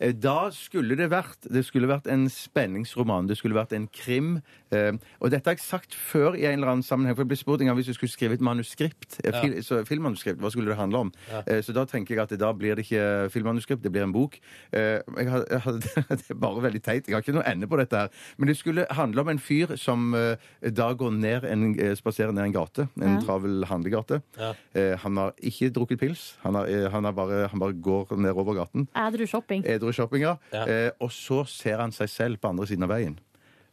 [0.00, 3.26] eh, da skulle det vært Det skulle vært en spenningsroman.
[3.26, 4.36] Det skulle vært en krim.
[4.70, 7.16] Eh, og dette har jeg sagt før i en eller annen sammenheng.
[7.16, 9.18] For jeg ble spurt en gang hvis du skulle skrive et manuskript.
[9.24, 9.40] eh, Ja.
[9.42, 11.12] Fil, så, filmmanuskript, hva skulle det handle om?
[11.30, 11.42] Ja.
[11.46, 14.38] Eh, så da tenker jeg at da blir det ikke filmmanuskript, det blir en bok.
[14.72, 15.72] Eh, jeg har, jeg har,
[16.22, 17.06] det er bare veldig teit.
[17.08, 18.08] Jeg har ikke noe ende på dette her.
[18.38, 20.36] Men det skulle handle om en fyr som eh,
[20.70, 22.88] da går ned en, eh, spaserer ned en gate.
[23.00, 23.20] En Ja.
[23.26, 24.22] travel handlegate.
[24.38, 24.54] Ja.
[24.74, 26.36] Eh, han har ikke drukket pils.
[26.44, 28.88] Han, har, eh, han, har bare, han bare går nedover gaten.
[28.96, 29.64] Ædru shopping.
[29.66, 30.36] Edru shopping, Ja.
[30.52, 33.18] Eh, og så ser han seg selv på andre siden av veien.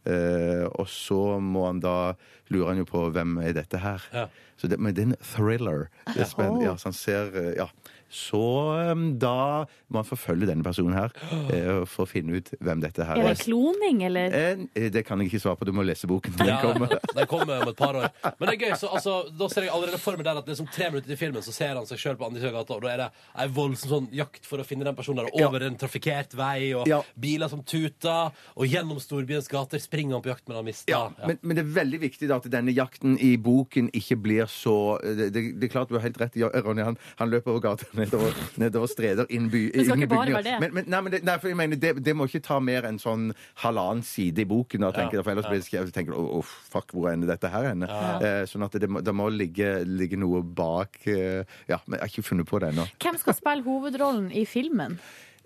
[0.05, 2.13] Eh, og så må han da
[2.49, 4.01] lurer han jo på hvem er dette her.
[4.13, 4.27] Ja.
[4.57, 5.89] Så det, men det er en thriller.
[6.07, 6.65] Det er spennende.
[6.65, 7.67] Ja, så han ser eh, Ja.
[8.09, 8.41] Så
[8.81, 11.13] eh, da må man forfølge denne personen her
[11.53, 14.33] eh, for å finne ut hvem dette her Er Er det kloning, eller?
[14.33, 15.67] Eh, det kan jeg ikke svare på.
[15.69, 16.95] Du må lese boken når Ja, den kommer.
[17.19, 18.09] den kommer om et par år.
[18.39, 20.69] Men det er gøy, så altså, da ser jeg allerede for meg der at liksom
[20.73, 23.03] tre minutter til filmen så ser han seg sjøl på andre gata, og da er
[23.03, 23.09] det
[23.43, 26.87] ei voldsom sånn jakt for å finne den personen der, over en trafikkert vei, og
[26.89, 27.01] Ja.
[27.19, 30.89] biler som tuter, og gjennom storbyens gater springer han på jakt, men han mister.
[30.93, 34.49] Ja, men, men det er veldig viktig da at denne jakten i boken ikke blir
[34.49, 36.35] så Det, det, det er klart du har helt rett,
[36.65, 36.83] Ronny.
[36.85, 40.43] Han, han løper over gata nedover, nedover streder inn, by, Det skal ikke bare være
[40.47, 40.55] det.
[40.63, 42.87] Men, men, nei, men det, nei, for jeg mener, det, det må ikke ta mer
[42.89, 43.29] enn sånn
[43.63, 44.85] halvannen side i boken.
[44.87, 47.51] Da, tenker jeg, for ellers blir det skrevet tenker du, oh, fuck, hvor ender dette
[47.53, 47.89] her henne?
[48.23, 52.05] Eh, sånn at det, må- det må ligge, ligge noe bak eh, Ja, men jeg
[52.07, 52.87] har ikke funnet på det ennå.
[53.03, 54.99] Hvem skal spille hovedrollen i filmen?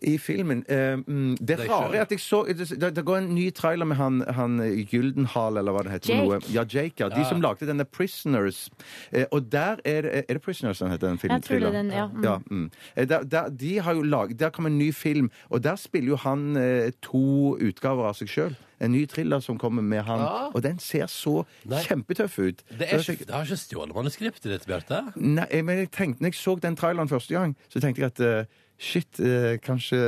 [0.04, 3.50] I filmen eh, mm, Det rare er at jeg så det, det går en ny
[3.56, 4.58] trailer med han, han
[4.90, 6.14] Gyldenhal, eller hva det heter.
[6.14, 6.26] Jake.
[6.28, 6.40] Noe.
[6.54, 7.10] Ja, Jake, ja.
[7.10, 7.30] De Ja.
[7.30, 8.70] som lagde denne Prisoners.
[9.12, 11.42] Eh, og der er det Er det Prisoners den heter, den filmen?
[11.42, 12.08] Jeg tror det er den, ja.
[12.08, 12.24] Mm.
[12.24, 12.72] ja mm.
[12.96, 16.10] Eh, der, der, de har jo laget, der kom en ny film, og der spiller
[16.10, 18.56] jo han eh, to utgaver av seg sjøl.
[18.84, 20.20] En ny thriller som kommer med han.
[20.20, 20.48] Ja.
[20.54, 21.80] Og den ser så Nei.
[21.86, 22.64] kjempetøff ut.
[22.68, 25.00] Det, er ikke, det har ikke stjålet manuskriptet ditt, Bjarte.
[25.16, 28.20] Nei, men jeg tenkte, når jeg så den traileren første gang, så tenkte jeg at
[28.20, 30.00] eh, shit, eh, kanskje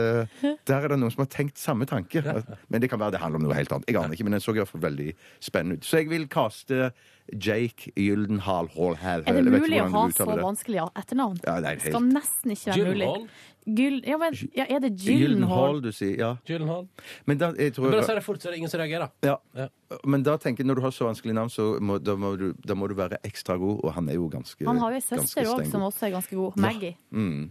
[0.68, 2.22] der er det noen som har tenkt samme tanke.
[2.70, 3.88] Men det kan være det handler om noe helt annet.
[3.90, 5.10] Jeg aner ikke, men den så i hvert fall veldig
[5.40, 5.88] spennende ut.
[5.88, 6.92] Så jeg vil kaste
[7.32, 9.24] Jake Gyldenhal Hallhall.
[9.26, 11.42] Er det mulig å ha så vanskelig etternavn?
[11.46, 13.10] Ja, det er helt skal nesten ikke være mulig.
[13.10, 13.28] Gyllenhaal?
[13.66, 15.80] Gyll, ja, men, ja, er det Gyldenhall, Gyllenhaal?
[15.82, 16.14] du sier.
[16.20, 16.36] Ja.
[16.46, 16.84] Gyllenhaal.
[17.26, 19.10] Men da, jeg tror Men da sier jeg fort, så er det ingen som reagerer.
[19.26, 19.40] ja.
[19.58, 19.68] Ja.
[20.06, 22.52] Men da tenker jeg, når du har så vanskelig navn, så må, da, må du,
[22.62, 25.06] da må du være ekstra god, og han er jo ganske Han har jo ei
[25.06, 26.58] søster òg som også er ganske god.
[26.62, 26.94] Maggie.
[27.10, 27.50] Mm.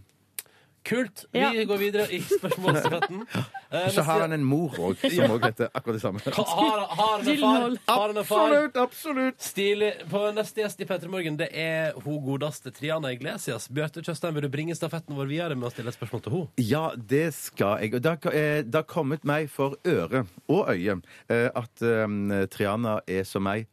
[0.85, 1.25] Kult.
[1.33, 1.49] Vi Ja.
[1.65, 3.23] går videre i spørsmålsstafetten.
[3.71, 5.27] Eh, Så har han en mor òg, som Ja.
[5.27, 6.19] òg heter akkurat det samme.
[6.21, 7.95] Har, har han en far?
[7.95, 8.49] Har han en far?
[8.53, 9.39] Absolutt, absolutt.
[9.41, 9.93] Stilig.
[10.09, 13.67] På neste gjest i Petter Morgen, det er hun godeste Triana Iglesias.
[13.67, 16.47] Bjarte Tjøstheim, vil du bringe stafetten vår videre med å stille et spørsmål til henne?
[16.57, 17.95] Ja, det skal jeg.
[17.95, 22.45] Og det har, eh, det har kommet meg for øre og øye eh, at eh,
[22.47, 23.65] Triana er som meg.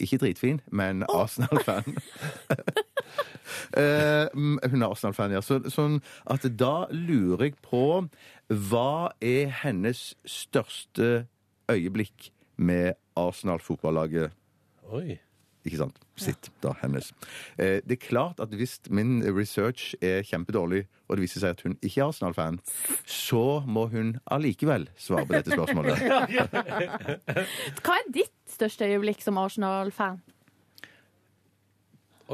[0.00, 1.96] Ikke dritfin, men Arsenal-fan.
[3.76, 5.40] Eh, mm, hun er Arsenal-fan, ja.
[5.42, 5.96] Så, sånn
[6.30, 7.82] at da lurer jeg på
[8.70, 11.26] Hva er hennes største
[11.70, 14.30] øyeblikk med Arsenal-fotballaget?
[14.90, 15.18] Oi.
[15.64, 15.98] Ikke sant?
[16.20, 17.10] Sitt, da, hennes.
[17.60, 21.62] Eh, det er klart at hvis min research er kjempedårlig, og det viser seg at
[21.66, 22.58] hun ikke er Arsenal-fan,
[23.04, 26.00] så må hun allikevel svare på dette spørsmålet.
[27.84, 30.20] Hva er ditt største øyeblikk som Arsenal-fan?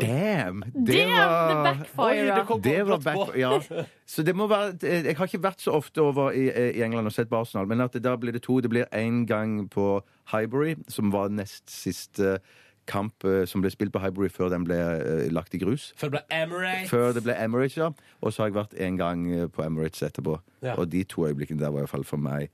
[0.01, 0.61] Damn!
[0.87, 2.31] Det Damn, var det backfired.
[2.31, 3.85] Oi, det Det var back, ja.
[4.07, 7.13] Så det må være Jeg har ikke vært så ofte over i, i England og
[7.13, 8.61] sett på Arsenal, men at det, da blir det to.
[8.61, 10.03] Det blir én gang på
[10.33, 12.39] Highbury, som var nest siste
[12.87, 15.93] kamp eh, som ble spilt på Highbury før den ble eh, lagt i grus.
[15.99, 16.91] Før det ble Emirates.
[16.91, 17.91] Før det ble Emirates, ja.
[18.23, 20.39] Og så har jeg vært en gang eh, på Emirates etterpå.
[20.63, 20.77] Ja.
[20.79, 22.49] Og de to øyeblikkene der var i hvert fall for meg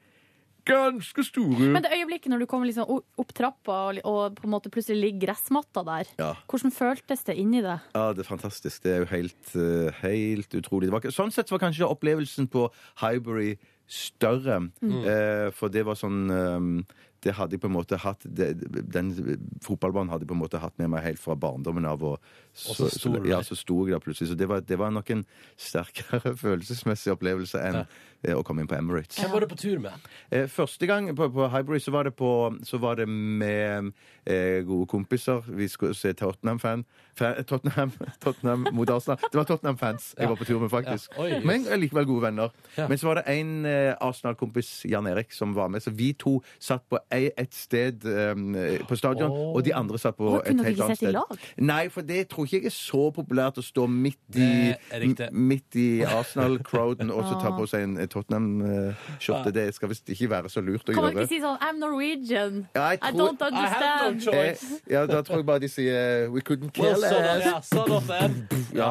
[0.63, 1.73] ganske store.
[1.75, 2.87] Men det øyeblikket når du kommer liksom
[3.19, 6.29] opp trappa og, på en måte plutselig ligger gressmatta der, Ja.
[6.47, 7.81] hvordan føltes det inni det?
[7.97, 8.85] Ja, det er fantastisk.
[8.85, 9.57] Det er jo helt,
[10.05, 10.87] helt utrolig.
[10.87, 12.69] Det var, ikke- sånn sett var kanskje opplevelsen på
[13.03, 13.57] Highbury
[13.91, 14.71] større.
[14.81, 15.03] Mm.
[15.05, 16.85] Eh, for det var sånn eh,
[17.23, 18.49] Det hadde jeg på en måte hatt det,
[18.93, 19.13] Den
[19.63, 22.03] fotballbanen hadde jeg på en måte hatt med meg helt fra barndommen av.
[22.03, 22.17] Og
[22.53, 24.33] så så, ja, så sto jeg der plutselig.
[24.33, 25.23] Så det var, det var nok en
[25.61, 28.01] sterkere følelsesmessig opplevelse enn eh,
[28.31, 29.19] å kom inn på Emirates.
[29.19, 30.09] Hvem var du på tur med?
[30.31, 32.29] Eh, Første gang på, på Highbury så var det, på,
[32.65, 33.91] så var det med
[34.27, 35.43] eh, gode kompiser.
[35.49, 36.85] Vi skulle se Tottenham-fan.
[37.19, 37.91] Tottenham,
[38.25, 39.19] Tottenham mot Arsenal.
[39.33, 41.11] Det var Tottenham-fans jeg var på tur med, faktisk.
[41.19, 41.27] Ja.
[41.27, 41.41] Oi.
[41.45, 42.55] Men likevel gode venner.
[42.79, 42.87] Ja.
[42.89, 45.83] Men så var det en eh, Arsenal-kompis, Jan Erik, som var med.
[45.85, 49.57] Så vi to satt på ei- et sted eh, på stadion, oh.
[49.59, 51.19] og de andre satt på Hvor, et helt annet sted.
[51.61, 54.73] Nei, for det tror ikke jeg er så populært å stå midt i,
[55.33, 57.57] midt i Arsenal-crowden og så ta Ah.
[57.59, 59.53] på seg en Tottenham-skjorte.
[59.57, 62.63] Det skal visst ikke være så lurt å Kan man ikke si sånn I'm Norwegian.
[62.77, 64.23] Ja, jeg I don't don't I have no understand.
[64.23, 64.65] choice.
[64.87, 67.73] Eh, ja, da tror jeg bare de sier We couldn't kill well, us.
[68.73, 68.91] ja.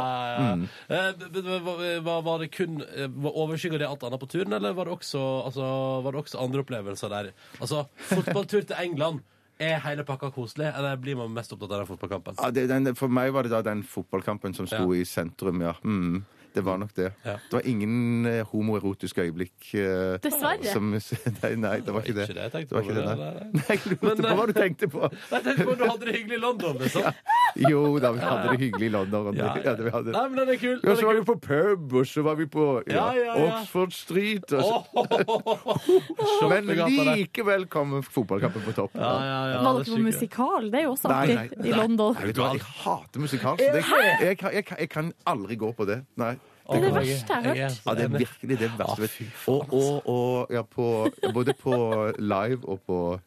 [0.55, 0.67] Mm.
[0.89, 4.85] Eh, b- Var, det kun eh, var Overskygga det alt annet på turen, eller var
[4.89, 5.67] det også, altså,
[6.05, 7.31] var det også andre opplevelser der?
[7.59, 9.21] Altså, fotballtur til England.
[9.61, 12.37] Er hele pakka koselig, eller blir man mest opptatt av den fotballkampen?
[12.41, 15.01] Ja, det, den, for meg var det da den fotballkampen som sto Ja.
[15.01, 15.75] i sentrum, ja.
[15.85, 16.23] Mm,
[16.55, 17.09] det var nok det.
[17.25, 17.35] Ja.
[17.49, 19.69] Det var ingen eh, homoerotiske øyeblikk.
[19.73, 20.65] eh, Dessverre.
[20.73, 20.89] Som,
[21.43, 22.25] nei, nei, det var ikke det.
[22.29, 23.31] Ikke det jeg tenkte var på, ikke det, det, nei.
[23.31, 25.01] det, Nei, jeg lurte Men, på eh, hva du tenkte på.
[25.31, 27.03] Jeg tenkte på du hadde det hyggelig i London, liksom.
[27.71, 29.31] Jo da, vi hadde det hyggelig i London.
[29.35, 29.63] Ja, ja.
[29.65, 30.11] Ja, det vi hadde.
[30.15, 30.77] Nei, men den er kul.
[30.77, 31.21] Ja, Den så er var kul.
[31.21, 33.47] vi på pub, og så var vi på ja, Ja, ja, ja.
[33.61, 34.51] Oxford Street.
[34.51, 36.49] Og så.
[36.51, 37.15] Men der.
[37.15, 38.95] likevel kom fotballkampen på topp.
[38.95, 40.69] Ja, ja, ja, Var det dere er på musikal?
[40.71, 42.15] Det er jo også Nei, artig nei, i London.
[42.17, 43.57] Nei, vet du hva, jeg hater musikal.
[43.59, 46.01] så Det, jeg, jeg, jeg, jeg kan aldri gå på det.
[46.21, 46.33] Nei.
[46.71, 47.57] Det er det verste jeg har hørt.
[47.85, 49.01] Ja, det er virkelig det verste.
[49.01, 49.25] vet du.
[49.51, 50.87] Og, og, og ja, på,
[51.33, 51.73] både på
[52.19, 53.19] live og på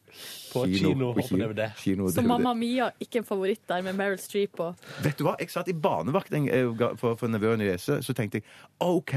[0.53, 1.65] På kino og på kino- DVD.
[1.77, 2.27] kino Så DVD.
[2.27, 5.33] Mamma Mia, ikke en favoritt der, med Meryl Streep og Vet du hva?
[5.39, 7.97] Jeg satt i barnevakt eh, for, for nevøen i niese.
[8.01, 8.45] Så tenkte jeg
[8.79, 9.13] OK,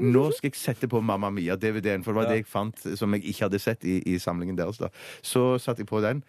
[0.00, 2.02] nå skal jeg sette på Mamma Mia-DVD-en.
[2.04, 4.78] For det var det jeg fant som jeg ikke hadde sett i, i samlingen deres.
[4.82, 4.88] da.
[5.22, 6.24] Så satte jeg på den.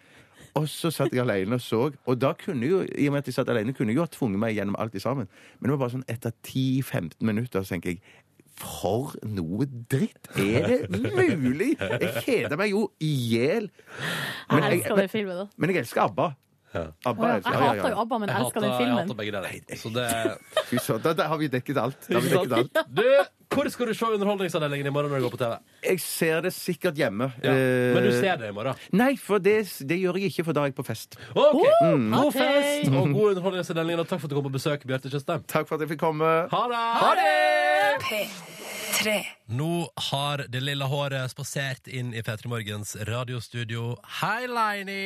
[0.58, 1.86] Og så satt jeg alene og så.
[2.06, 4.10] Og da kunne jo, i og med at jeg satt alene, kunne jeg jo ha
[4.12, 5.30] tvunget meg gjennom alt sammen.
[5.60, 8.02] Men det var bare sånn etter 10-15 minutter så tenker jeg
[8.60, 10.28] for noe dritt!
[10.36, 11.70] Er det mulig?!
[11.80, 13.70] Jeg kjeder meg jo i hjel.
[14.52, 15.46] Men Jeg elsker den filmen, da.
[15.56, 16.26] men jeg elsker ABBA.
[16.72, 17.34] ABBA Å, ja.
[17.36, 18.00] Jeg ja, ja, hater jo.
[18.02, 19.02] ABBA, men Jeg elsker den hater, jeg filmen.
[19.02, 19.78] hater begge deler.
[19.82, 20.06] Så det
[20.70, 22.06] Fy søren, da, da har vi dekket alt.
[22.08, 22.82] Da har vi dekket alt.
[23.02, 23.04] Du,
[23.52, 25.56] hvor skal du se Underholdningsavdelingen i morgen når du går på TV?
[25.84, 27.26] Jeg ser det sikkert hjemme.
[27.44, 27.52] Ja.
[27.52, 28.78] Eh, Men du ser det i morgen?
[28.96, 29.58] Nei, for det,
[29.90, 31.18] det gjør jeg ikke, for da er jeg på fest.
[31.36, 31.66] OK!
[31.84, 32.06] Mm.
[32.14, 35.44] God fest og god Underholdningsavdelingen, og takk for at du kom på besøk, Bjarte Tjøstheim.
[35.52, 36.32] Takk for at jeg fikk komme.
[36.54, 36.80] Ha det!
[37.02, 37.36] Ha det!
[38.08, 39.18] P3.
[39.60, 39.70] Nå
[40.08, 43.98] har det lille håret spasert inn i P3 Morgens radiostudio.
[44.22, 45.02] Hei, Leini!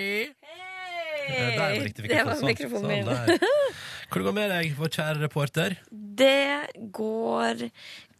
[1.26, 2.48] Der var riktig Det var mikrofon.
[2.50, 3.04] mikrofonen min.
[3.04, 3.38] Sånn, der.
[4.10, 5.76] Hvor det med deg, vår kjære reporter?
[5.90, 7.70] Det går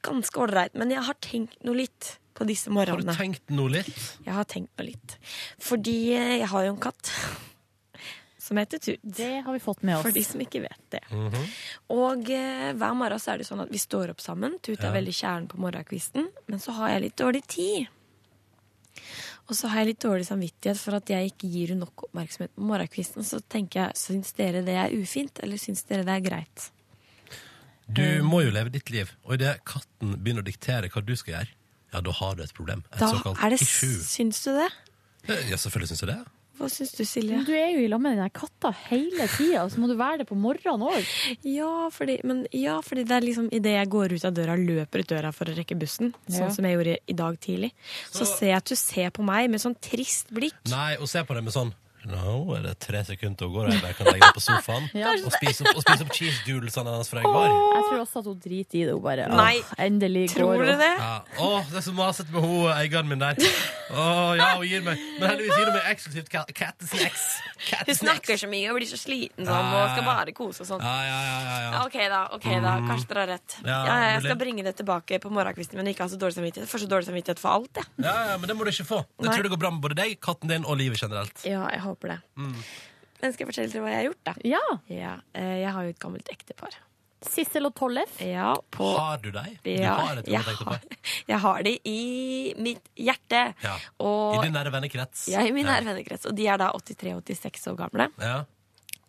[0.07, 3.15] ganske ålreit, men jeg har tenkt noe litt på disse morgenene.
[3.15, 4.01] Har du tenkt noe litt?
[4.27, 5.17] Jeg har tenkt noe litt.
[5.63, 7.13] Fordi jeg har jo en katt
[8.47, 9.01] som heter Tut.
[9.03, 10.05] Det har vi fått med oss.
[10.07, 11.01] For de som ikke vet det.
[11.11, 11.47] Mhm.
[11.97, 14.59] Og eh, hver morgen så er det sånn at vi står opp sammen.
[14.63, 14.95] Tut er Ja.
[14.99, 17.89] veldig kjæren på morgenkvisten, men så har jeg litt dårlig tid.
[19.47, 22.55] Og så har jeg litt dårlig samvittighet for at jeg ikke gir henne nok oppmerksomhet
[22.57, 23.27] på morgenkvisten.
[23.27, 26.71] Så tenker jeg, syns dere det er ufint, eller syns dere det er greit?
[27.87, 31.37] Du må jo leve ditt liv, og idet katten begynner å diktere hva du skal
[31.37, 31.53] gjøre,
[31.95, 32.83] ja, da har du et problem.
[32.91, 33.61] Et Da er det.
[33.63, 34.67] Syns du det?
[35.47, 36.19] Ja, selvfølgelig syns jeg det.
[36.57, 37.37] Hva syns du, Silje?
[37.37, 40.23] Men du er jo i lag med den katta hele tida, så må du være
[40.23, 41.05] det på morgenen òg.
[41.45, 45.05] Ja, fordi, men, ja, fordi det er liksom idet jeg går ut av døra, løper
[45.05, 46.39] ut døra for å rekke bussen, Ja.
[46.49, 47.73] sånn som jeg gjorde i dag tidlig,
[48.11, 50.55] så, Så- ser jeg at du ser på meg med sånn trist blikk.
[50.71, 51.75] Nei, og se på det med sånn
[52.07, 54.43] Nå er det tre sekunder til å gå, og jeg bare kan legge meg på
[54.45, 55.11] sofaen Ja.
[55.17, 57.47] og spise opp, og spise opp cheese doodlesene hennes fra i går.
[57.51, 58.93] Jeg tror også at hun driter i det.
[58.95, 60.79] Hun bare Nei, åh, endelig tror går du hun.
[60.85, 60.93] det?
[61.01, 61.15] Ja.
[61.43, 63.41] Å, det er så masete med hun eieren min der.
[63.91, 64.07] Å,
[64.39, 67.27] ja, hun gir meg Men heldigvis gir hun meg eksklusivt ka- kattesnacks.
[67.57, 68.01] Hun Kattesnacks.
[68.05, 70.83] snakker så mye og blir så sliten sånn, og skal bare kose og sånn.
[70.85, 71.85] Ja, ja, ja, ja, ja.
[71.87, 72.89] Ok da, ok da, Mm.
[72.91, 73.55] kanskje dere har rett.
[73.65, 74.29] Ja, Ja, jeg mulig.
[74.29, 76.67] skal bringe det tilbake på morgenkvisten, men ikke ha så dårlig samvittighet.
[76.67, 77.87] Jeg får så dårlig samvittighet for alt, jeg.
[78.05, 78.99] Ja, ja, men det må du ikke få.
[79.19, 79.35] Det Nei.
[79.35, 81.45] tror det går bra med både deg, katten din og livet generelt.
[81.49, 82.21] Ja, jeg håper det.
[82.37, 82.53] Mm.
[83.23, 84.35] Men skal jeg fortelle dere hva jeg har gjort, da?
[84.45, 84.65] Ja.
[84.93, 86.77] Ja, eh, jeg har jo et gammelt ektepar.
[87.27, 88.19] Sissel og Tollef.
[88.23, 89.57] Ja, på Har du deg?
[89.65, 90.81] Du Ja, har et jeg, har,
[91.27, 93.41] jeg har de i mitt hjerte.
[93.65, 93.73] Ja.
[93.99, 95.25] Og, I din nære vennekrets.
[95.33, 95.73] ja, i min Ja.
[95.81, 96.27] nære vennekrets.
[96.29, 98.11] Og de er da 83-86 år gamle.
[98.21, 98.45] Ja.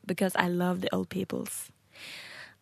[0.08, 1.68] Because I love the old peoples.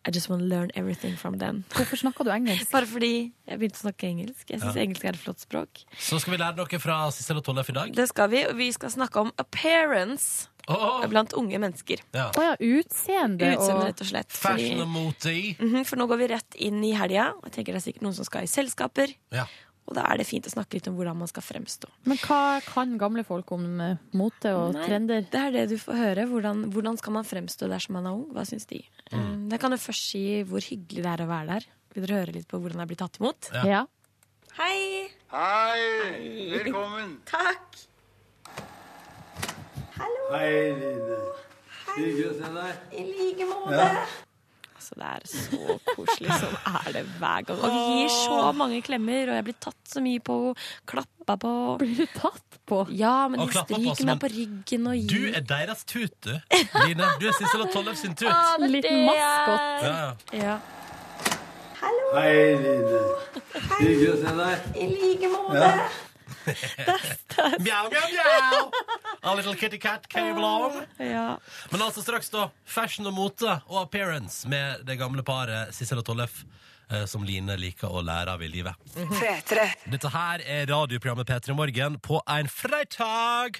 [0.06, 1.64] I just want to learn everything from them.
[1.74, 2.70] Hvorfor snakker du engelsk?
[2.76, 4.44] Bare fordi jeg begynte å snakke engelsk.
[4.50, 4.82] Jeg syns Ja.
[4.84, 5.82] engelsk er et flott språk.
[5.98, 7.94] Så skal vi lære noe fra Sissel og Tollef i dag.
[7.96, 11.06] Det skal vi, og vi skal snakke om appearance Åh.
[11.10, 12.02] blant unge mennesker.
[12.14, 12.30] Ja.
[12.36, 14.32] Oh, ja, utseende Utseende, rett og slett.
[14.32, 17.34] Fashion og mote Mm -hmm, for nå går vi rett inn i helga.
[17.44, 19.14] Jeg tenker det er sikkert noen som skal i selskaper.
[19.32, 19.44] Ja.
[19.86, 21.86] Og da er det fint å snakke litt om hvordan man skal fremstå.
[22.10, 25.26] Men hva kan gamle folk om eh, mote og Nei, trender?
[25.30, 26.24] Det er det du får høre.
[26.30, 28.24] Hvordan, hvordan skal man fremstå dersom man er ung?
[28.34, 28.80] Hva syns de?
[29.12, 29.18] Mm.
[29.20, 31.68] Eh, Jeg kan jo først si hvor hyggelig det er å være der.
[31.94, 33.50] Vil dere høre litt på hvordan jeg blir tatt imot?
[33.54, 33.64] Ja.
[33.76, 33.84] Ja.
[34.58, 35.06] Hei!
[35.30, 36.50] Hei!
[36.56, 37.18] Velkommen.
[37.30, 37.78] Takk!
[39.96, 41.18] Hei, Line.
[41.96, 42.80] Hyggelig å se deg.
[43.00, 43.78] I like måte.
[43.86, 44.06] Ja.
[44.76, 46.34] Altså, det er så koselig.
[46.36, 47.60] Sånn er det hver gang.
[47.64, 50.36] Og vi gir så mange klemmer, og jeg blir tatt så mye på
[50.90, 51.52] Klappa på.
[51.80, 52.82] Blir du tatt på?
[52.92, 56.34] Ja, men de stryker meg på ryggen og Du er deres tut, du.
[56.84, 57.08] Line.
[57.22, 58.28] Du er Sissel og Tollef sin tut.
[58.28, 59.86] Ah, er Liten maskot.
[59.88, 60.58] Ja, ja.
[61.80, 62.10] Hallo.
[62.18, 62.34] Hei,
[62.66, 63.00] Line.
[63.80, 64.68] Hyggelig å se deg.
[64.76, 65.64] I like måte.
[65.64, 66.05] Ja.
[66.46, 68.70] Mjau, mjau, mjau.
[69.22, 70.76] A little kitty cat came along.
[70.98, 71.38] Ja.
[71.72, 76.06] Men altså straks da, fashion og mote og appearance med det gamle paret Sissel og
[76.06, 76.44] Tollef,
[76.90, 78.78] eh, som Line liker å lære av i livet.
[79.90, 83.58] Dette her er radioprogrammet P3 Morgen på en fredag.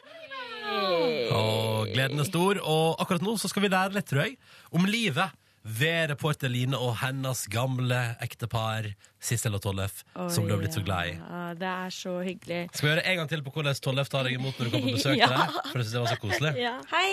[0.67, 4.39] Og gleden er stor, og akkurat nå så skal vi lære litt, tror jeg,
[4.75, 5.35] om livet
[5.67, 8.87] ved reporter Line og hennes gamle ektepar
[9.19, 11.15] Sissel og Tollef, som du har blitt så glad i.
[11.19, 12.61] Ja, det er så hyggelig.
[12.73, 14.93] Skal vi gjøre en gang til på hvordan Tollef tar deg imot når du kommer
[14.93, 15.27] på besøk Ja.
[15.27, 15.59] til deg?
[15.73, 16.53] For jeg synes det var så koselig.
[16.63, 16.77] Ja.
[16.93, 17.11] Hei!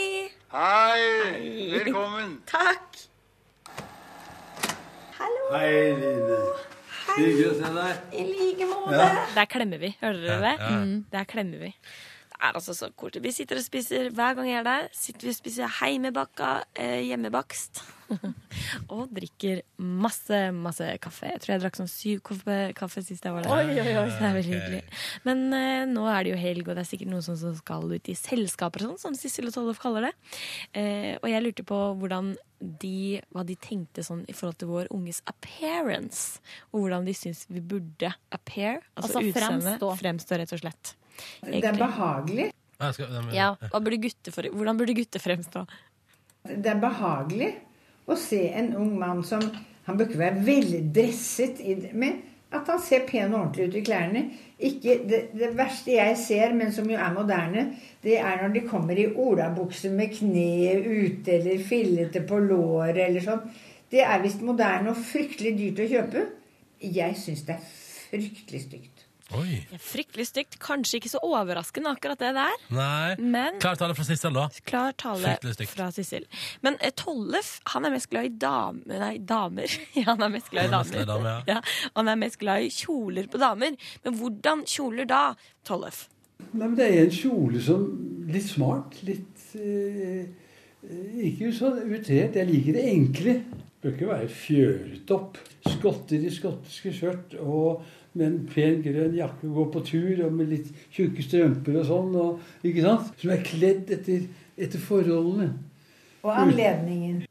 [0.54, 1.02] Hei!
[1.80, 2.38] Velkommen.
[2.52, 3.02] Takk!
[5.18, 5.44] Hallo.
[5.56, 5.74] Hei,
[6.04, 6.40] Line.
[7.14, 8.08] Hyggelig å se deg.
[8.18, 8.98] I like måte.
[8.98, 9.10] Ja.
[9.36, 9.92] Der klemmer vi.
[10.02, 10.54] Hører dere det?
[10.74, 10.94] Mm.
[11.14, 11.74] Der klemmer vi.
[12.44, 13.24] Er altså så koselig.
[13.24, 14.88] Vi sitter og spiser hver gang jeg er der.
[14.92, 17.80] Sitter vi og spiser heimebakka, eh, hjemmebakst.
[18.94, 21.30] og drikker masse, masse kaffe.
[21.32, 23.54] Jeg tror jeg drakk sånn syv kaffe, kaffe sist jeg var der.
[23.56, 24.10] Oi, oi, oi.
[24.12, 24.82] Så det er veldig hyggelig.
[25.24, 27.88] Men eh, nå er det jo helg, og det er sikkert noen som som skal
[27.94, 30.14] ut i selskaper og sånn, som Sissel og Tollef kaller det.
[30.76, 34.92] Eh, og jeg lurte på hvordan de, hva de tenkte sånn i forhold til vår
[34.96, 36.44] unges appearance.
[36.74, 38.82] Og hvordan de syns vi burde appear.
[38.98, 39.78] Altså, Altså utseende.
[39.80, 39.94] fremstå.
[40.04, 40.94] Fremstå, rett og slett.
[41.46, 42.50] Det er behagelig.
[43.34, 45.64] Ja, burde gutte, for, hvordan burde gutter fremstå?
[46.44, 47.54] Det er behagelig
[48.10, 49.46] å se en ung mann som
[49.84, 52.22] Han bør ikke være veldresset, i, men
[52.56, 54.22] at han ser pen og ordentlig ut i klærne.
[54.64, 57.66] Ikke, det, det verste jeg ser, men som jo er moderne,
[58.00, 63.26] det er når de kommer i olabukse med kneet ute eller fillete på låret eller
[63.26, 63.44] sånn.
[63.92, 66.26] Det er visst moderne og fryktelig dyrt å kjøpe.
[66.84, 67.68] Jeg syns det er
[68.14, 68.93] fryktelig stygt.
[69.32, 69.62] Oi.
[69.80, 70.58] Fryktelig stygt.
[70.62, 72.58] Kanskje ikke så overraskende, akkurat det der.
[72.76, 73.16] Nei.
[73.24, 74.50] Men Klar tale fra Sissel, da.
[74.68, 75.38] Klar tale
[75.72, 76.26] fra Sissel.
[76.66, 79.72] Men eh, Tollef han er mest glad i damer Nei, damer.
[79.98, 81.08] Ja, han er mest glad i Han er damer.
[81.14, 81.40] damer, ja.
[81.56, 83.78] Ja, han er mest glad i kjoler på damer.
[84.04, 85.24] Men hvordan kjoler da,
[85.66, 86.06] Tollef?
[86.52, 87.88] Nei, men Det er en kjole som
[88.28, 89.00] Litt smart.
[89.08, 90.24] Litt eh,
[90.84, 92.36] eh, Ikke så utrert.
[92.38, 93.38] Jeg liker det enkle.
[93.84, 95.40] Bør ikke være fjøret opp.
[95.68, 97.84] Skotter i skotske skjørt og
[98.14, 101.86] med en pen grønn jakke og gå på tur og med litt tjukke strømper og
[101.90, 102.16] sånn.
[102.24, 103.14] Og, ikke sant?
[103.22, 104.26] Som er kledd etter,
[104.58, 105.52] etter forholdene.
[106.24, 107.24] Og anledningen.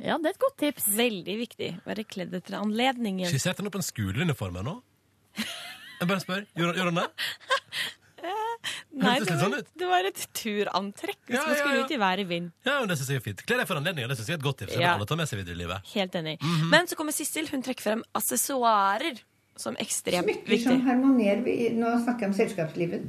[0.00, 0.86] Ja, det er et godt tips.
[0.96, 1.70] Veldig viktig.
[1.84, 3.28] Være kledd etter anledningen.
[3.28, 4.78] Skisserte han opp en skoleuniform her nå?
[5.36, 6.46] Jeg bare spør.
[6.56, 7.08] Gjorde, gjorde han det?
[9.00, 11.84] Nei, det sånn var, det var et turantrekk hvis Ja, man skulle ja.
[11.86, 12.50] ut i vær i vind.
[12.66, 13.42] Ja, men det synes jeg er fint.
[13.48, 14.10] Kle deg for anledninga.
[14.10, 14.74] Det synes jeg er et godt tips.
[14.76, 14.90] Ja.
[14.96, 15.86] alle ta med seg videre i livet.
[15.94, 16.34] Helt enig.
[16.42, 16.66] Mhm.
[16.72, 17.48] Men så kommer Sissel.
[17.48, 19.22] Hun trekker frem accessoarer
[19.60, 20.64] som ekstremt Smykker viktig.
[20.66, 23.04] som harmonerer Nå snakker jeg om selskapslivet.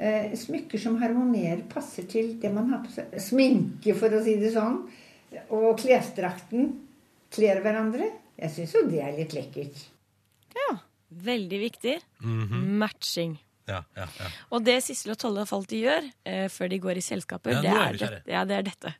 [0.00, 3.12] Eh, smykker som harmonerer, passer til det man har på seg.
[3.20, 4.78] Sminke, for å si det sånn.
[5.52, 6.70] Og klesdrakten
[7.30, 8.08] kler hverandre.
[8.40, 9.82] Jeg syns jo det er litt lekkert.
[10.56, 10.78] Ja.
[11.10, 11.98] Veldig viktig.
[12.24, 12.64] Mhm.
[12.80, 13.36] Matching.
[13.68, 14.28] Ja, ja, ja.
[14.50, 17.70] Og det Sissel og Tollef Falti gjør eh, før de går i selskaper, Ja, det,
[17.70, 18.94] er det, ja, det er dette.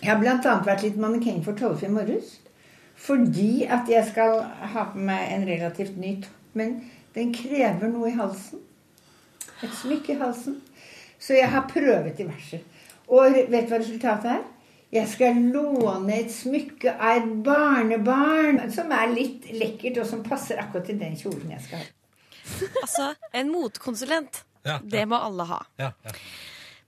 [0.00, 0.54] Jeg har bl.a.
[0.66, 2.38] vært litt mannekeng for Tollef i morges.
[2.96, 4.40] Fordi at jeg skal
[4.72, 6.32] ha på meg en relativt ny topp.
[6.56, 6.78] Men
[7.14, 8.62] den krever noe i halsen.
[9.64, 10.60] Et smykke i halsen.
[11.20, 12.60] Så jeg har prøvet diverse.
[13.08, 14.44] Og vet du hva resultatet er?
[14.96, 20.60] Jeg skal låne et smykke av et barnebarn som er litt lekkert, og som passer
[20.62, 21.88] akkurat til den kjolen jeg skal ha.
[22.82, 24.44] Altså, en motekonsulent.
[24.66, 25.58] Ja, Det må alle ha.
[25.78, 26.14] Ja, ja.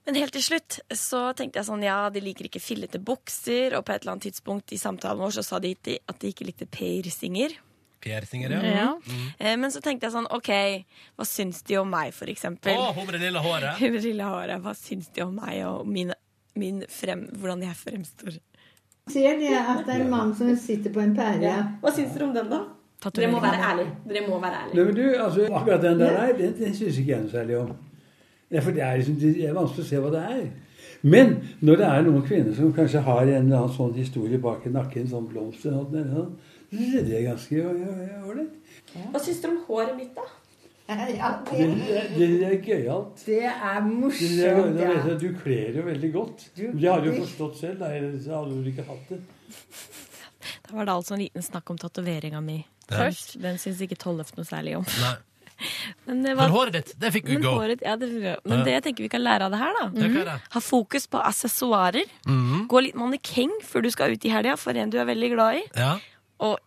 [0.09, 3.83] Men helt til slutt så tenkte jeg sånn, ja, de liker ikke fillete bukser, og
[3.85, 6.65] på et eller annet tidspunkt i samtalen vår så sa de at de ikke likte
[6.65, 7.51] piercinger.
[8.01, 8.61] Piercinger, ja.
[8.73, 8.87] Ja.
[9.05, 9.27] Mm.
[9.37, 10.49] Eh, Men så tenkte jeg sånn, ok,
[11.13, 12.73] hva syns de om meg, for eksempel?
[12.73, 13.77] Å, hun med det lille håret.
[13.77, 14.63] Hun med det lille håret.
[14.65, 16.15] Hva syns de om meg og min,
[16.57, 18.39] min frem, hvordan jeg fremstår?
[19.13, 21.53] Ser det at det er en mann som sitter på en pære?
[21.83, 22.63] Hva syns dere om den, da?
[23.13, 23.93] Dere må være ærlige.
[24.09, 27.13] Dere må være Nei, men du, altså, akkurat den der, der den, den syns ikke
[27.13, 27.69] jeg noe særlig om.
[28.51, 30.43] Ja, for det er, liksom, det er vanskelig å se hva det er.
[31.03, 34.65] Men når det er noen kvinner som kanskje har en eller annen sånn historie bak
[34.65, 36.33] i nakken, sånn blomster og sånt,
[36.71, 37.61] så synes jeg det er ganske
[38.25, 38.57] ålreit.
[39.13, 40.27] Hva syns dere om håret mitt, da?
[40.89, 41.65] Ja, Det,
[42.17, 43.21] det, det er gøyalt.
[43.25, 44.77] Det er Det er, morsomt.
[44.79, 44.93] det Ja.
[45.05, 46.47] er, du kler jo veldig godt.
[46.57, 49.19] Du- Det du jo forstått selv, da, hadde du ikke hatt det.
[50.65, 53.37] Da var det altså en liten snakk om tatoveringa mi først.
[53.41, 54.85] Den syns ikke Tollef noe særlig om.
[55.01, 55.13] Nei.
[56.07, 57.55] Men, det Men håret ditt, det fikk Ugo.
[57.59, 58.09] håret, ja, det,
[58.45, 59.87] men det jeg tenker vi kan lære av det her, da.
[59.91, 60.39] Mm?
[60.55, 62.07] Ha fokus på accessoarer.
[62.27, 62.67] Mhm.
[62.71, 65.61] Gå litt mannekeng før du skal ut i helga for en du er veldig glad
[65.61, 65.63] i.
[65.75, 65.97] Ja.
[66.39, 66.57] Og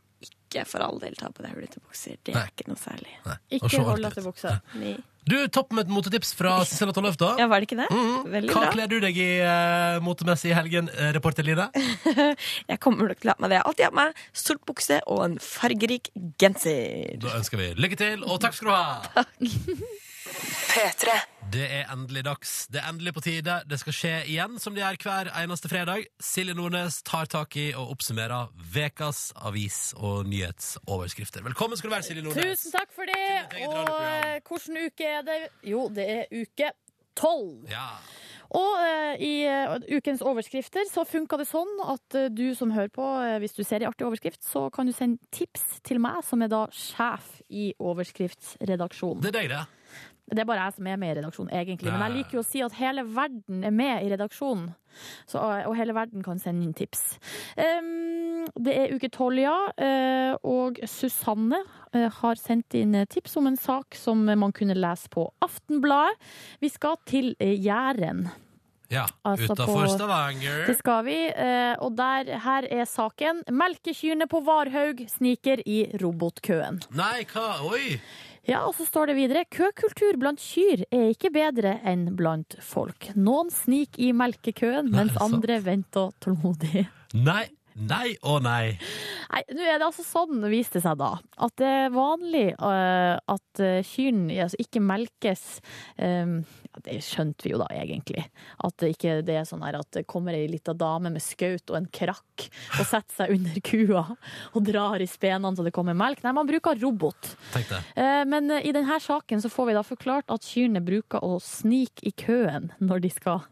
[0.52, 2.18] ikke for all del ta på deg hullete bukser.
[2.24, 3.16] Det er ikke noe særlig.
[3.24, 3.38] Nei.
[3.58, 4.58] Ikke se hold buksa.
[4.80, 4.98] Nei.
[5.22, 7.36] Du, topp med et motetips fra Cecilia Tollef, da.
[7.38, 7.86] Ja, var det ikke det?
[7.94, 8.24] Mhm.
[8.32, 8.70] Veldig Hva bra.
[8.74, 11.68] kler du deg i uh, motemessig i helgen, uh, reporter Line?
[12.72, 13.56] Jeg kommer nok til å ha på meg det.
[13.60, 14.10] Jeg har alltid hatt på meg
[14.42, 16.10] sort bukse og en fargerik
[16.42, 17.14] genser.
[17.22, 18.82] Da ønsker vi lykke til, og takk skal du ha!
[21.52, 22.52] Det er endelig dags.
[22.72, 23.58] Det er endelig på tide.
[23.68, 26.06] Det skal skje igjen, som det gjør hver eneste fredag.
[26.22, 31.44] Silje Nordnes tar tak i og oppsummerer vekas avis- og nyhetsoverskrifter.
[31.44, 32.56] Velkommen skal du være, Silje Nordnes.
[32.56, 33.66] Tusen takk for det.
[33.66, 35.36] Og eh, hvilken uke er det?
[35.68, 36.72] Jo, det er uke
[37.20, 37.68] tolv.
[37.68, 37.90] Ja.
[38.56, 42.92] Og uh, i uh, ukens overskrifter så funka det sånn at uh, du som hører
[42.92, 43.04] på,
[43.44, 46.52] hvis du ser i artig overskrift, så kan du sende tips til meg, som er
[46.52, 49.20] da sjef i overskriftsredaksjonen.
[49.24, 49.81] Det er deg, det.
[50.32, 51.92] Det er bare jeg som er med i redaksjonen, egentlig.
[51.92, 54.70] Men jeg liker jo å si at hele verden er med i redaksjonen.
[55.28, 57.16] Så, og hele verden kan sende inn tips.
[57.56, 59.56] Um, det er uke tolv, ja.
[59.80, 61.62] eh, Og Susanne
[61.94, 66.18] eh, har sendt inn eh, tips om en sak som man kunne lese på Aftenbladet.
[66.60, 68.26] Vi skal til Jæren.
[68.92, 70.66] Ja, Altså utafor Stavanger.
[70.68, 71.14] Det skal vi.
[71.80, 73.40] Og der, her er saken.
[73.48, 76.82] Melkekyrne på Varhaug sniker i robotkøen.
[76.92, 77.54] Nei, hva?
[77.70, 77.96] Oi!
[78.48, 83.12] Ja, og så står det videre køkultur blant kyr er ikke bedre enn blant folk.
[83.14, 86.88] Noen sniker i melkekøen, mens Nei, andre venter tålmodig.
[87.14, 87.44] Nei,
[87.76, 88.74] nei og nei.
[89.32, 91.12] Nei, nå er det altså sånn, viste det seg da,
[91.44, 95.44] at det er vanlig uh, at uh, kyrne altså ikke melkes
[95.96, 96.42] um,
[96.82, 98.24] Det skjønte vi jo da, egentlig.
[98.64, 101.68] At det ikke det er sånn her at det kommer ei lita dame med skaut
[101.72, 102.46] og en krakk
[102.78, 104.04] og setter seg under kua
[104.56, 106.22] og drar i spenene så det kommer melk.
[106.24, 107.34] Nei, man bruker robot.
[107.52, 107.82] Tenk det.
[107.96, 111.38] Uh, Men eh, i denne saken så får vi da forklart at kyrne bruker å
[111.42, 113.44] snike i køen når de skal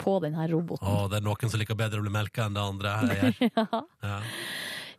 [0.00, 0.86] på denne roboten.
[0.88, 3.32] Å, det er noen som liker bedre å bli melka enn det andre her.
[3.50, 3.66] Ja.
[4.02, 4.18] Ja.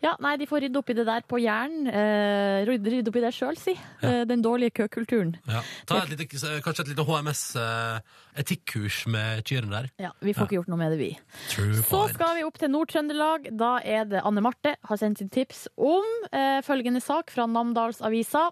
[0.01, 1.83] Ja, nei, de får rydde opp i det der på Jæren.
[1.85, 3.75] Eh, rydde, opp i det sjøl, si.
[4.01, 5.35] Eh, den dårlige køkulturen.
[5.45, 5.61] Ja.
[5.85, 6.25] Ta et lite,
[6.65, 9.91] kanskje et lite HMS-etikkurs med kyrne der.
[10.01, 11.11] Ja, vi får ikke gjort noe med det, vi.
[11.53, 12.15] True Så point.
[12.15, 13.51] skal vi opp til Nord-Trøndelag.
[13.61, 18.47] Da er det Anne Marte har sendt sin tips om eh, følgende sak fra Namdalsavisa.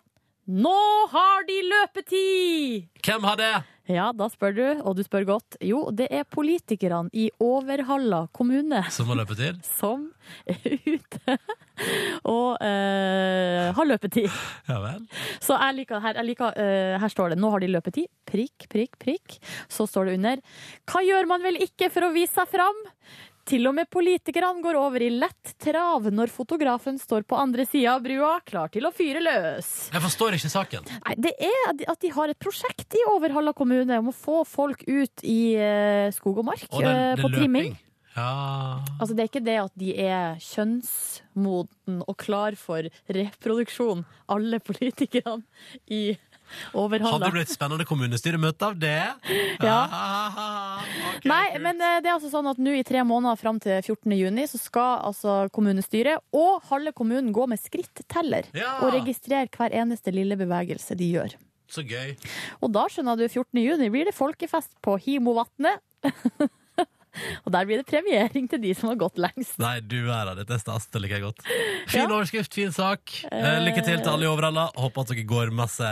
[0.50, 0.78] Nå
[1.12, 2.88] har de løpetid!
[3.06, 3.52] Hvem har det?
[3.90, 5.58] Ja, da spør du, og du spør godt.
[5.62, 9.62] Jo, det er politikerne i Overhalla kommune Som har løpetid?
[9.80, 10.08] som
[10.50, 11.38] er ute
[12.28, 14.26] og eh, har løpetid.
[14.68, 15.06] Ja vel.
[15.38, 18.10] Så jeg liker, her, jeg liker, eh, her står det 'nå har de løpetid'.
[18.26, 19.38] Prikk, prikk, prikk.
[19.70, 20.42] Så står det under
[20.90, 22.84] 'Hva gjør man vel ikke for å vise seg fram'?
[23.50, 27.96] Til og med politikerne går over i lett trav når fotografen står på andre sida
[27.96, 29.72] av brua, klar til å fyre løs.
[29.90, 30.90] Jeg forstår ikke saken.
[31.08, 34.86] Nei, det er at de har et prosjekt i Overhalla kommune om å få folk
[34.86, 37.74] ut i eh, skog og mark Og det, eh, det på er trimming.
[38.14, 38.30] Ja.
[39.00, 45.42] Altså, det er ikke det at de er kjønnsmoden og klar for reproduksjon, alle politikerne
[45.90, 46.18] i.
[46.74, 48.98] Hadde det blitt spennende kommunestyremøte av det?
[49.70, 49.80] Ja.
[51.28, 54.14] Nei, men eh, det er altså sånn at nå i tre måneder fram til 14.
[54.16, 58.78] juni så skal altså kommunestyret og halve kommunen gå med skritteller Ja.
[58.84, 61.36] og registrere hver eneste lille bevegelse de gjør.
[61.70, 62.16] Så gøy.
[62.66, 63.60] Og da skjønner du 14.
[63.62, 65.84] juni blir det folkefest på Himovatnet.
[67.46, 69.58] og der blir det premiering til de som har gått lengst.
[69.62, 70.36] Nei, du er da.
[70.40, 70.88] Dette er stas.
[70.90, 71.44] Det liker jeg godt.
[71.92, 73.14] Fin overskrift, fin sak.
[73.32, 74.68] Eh, lykke til til alle i Overhalla.
[74.80, 75.90] Håper at dere går masse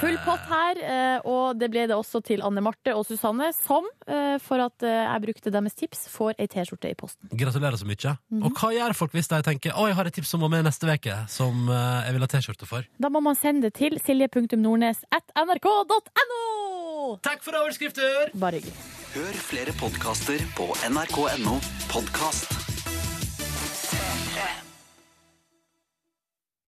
[0.00, 3.86] Full pott her, eh, og det ble det også til Anne Marte og Susanne, som,
[4.06, 7.30] eh, for at eh, jeg brukte deres tips, får ei T-skjorte i posten.
[7.32, 8.16] Gratulerer så mye.
[8.30, 8.44] Mhm.
[8.46, 10.64] Og hva gjør folk hvis de tenker å, jeg har et tips som må med
[10.64, 12.86] neste uke, som jeg vil ha T-skjorte for?
[13.00, 16.79] Da må man sende det til silje.nordnes at nrk.no!
[17.24, 18.32] Takk for overskrifter!
[18.40, 18.76] Bare hyggelig.
[19.14, 21.56] Hør flere podkaster på nrk.no
[21.90, 22.59] podkast.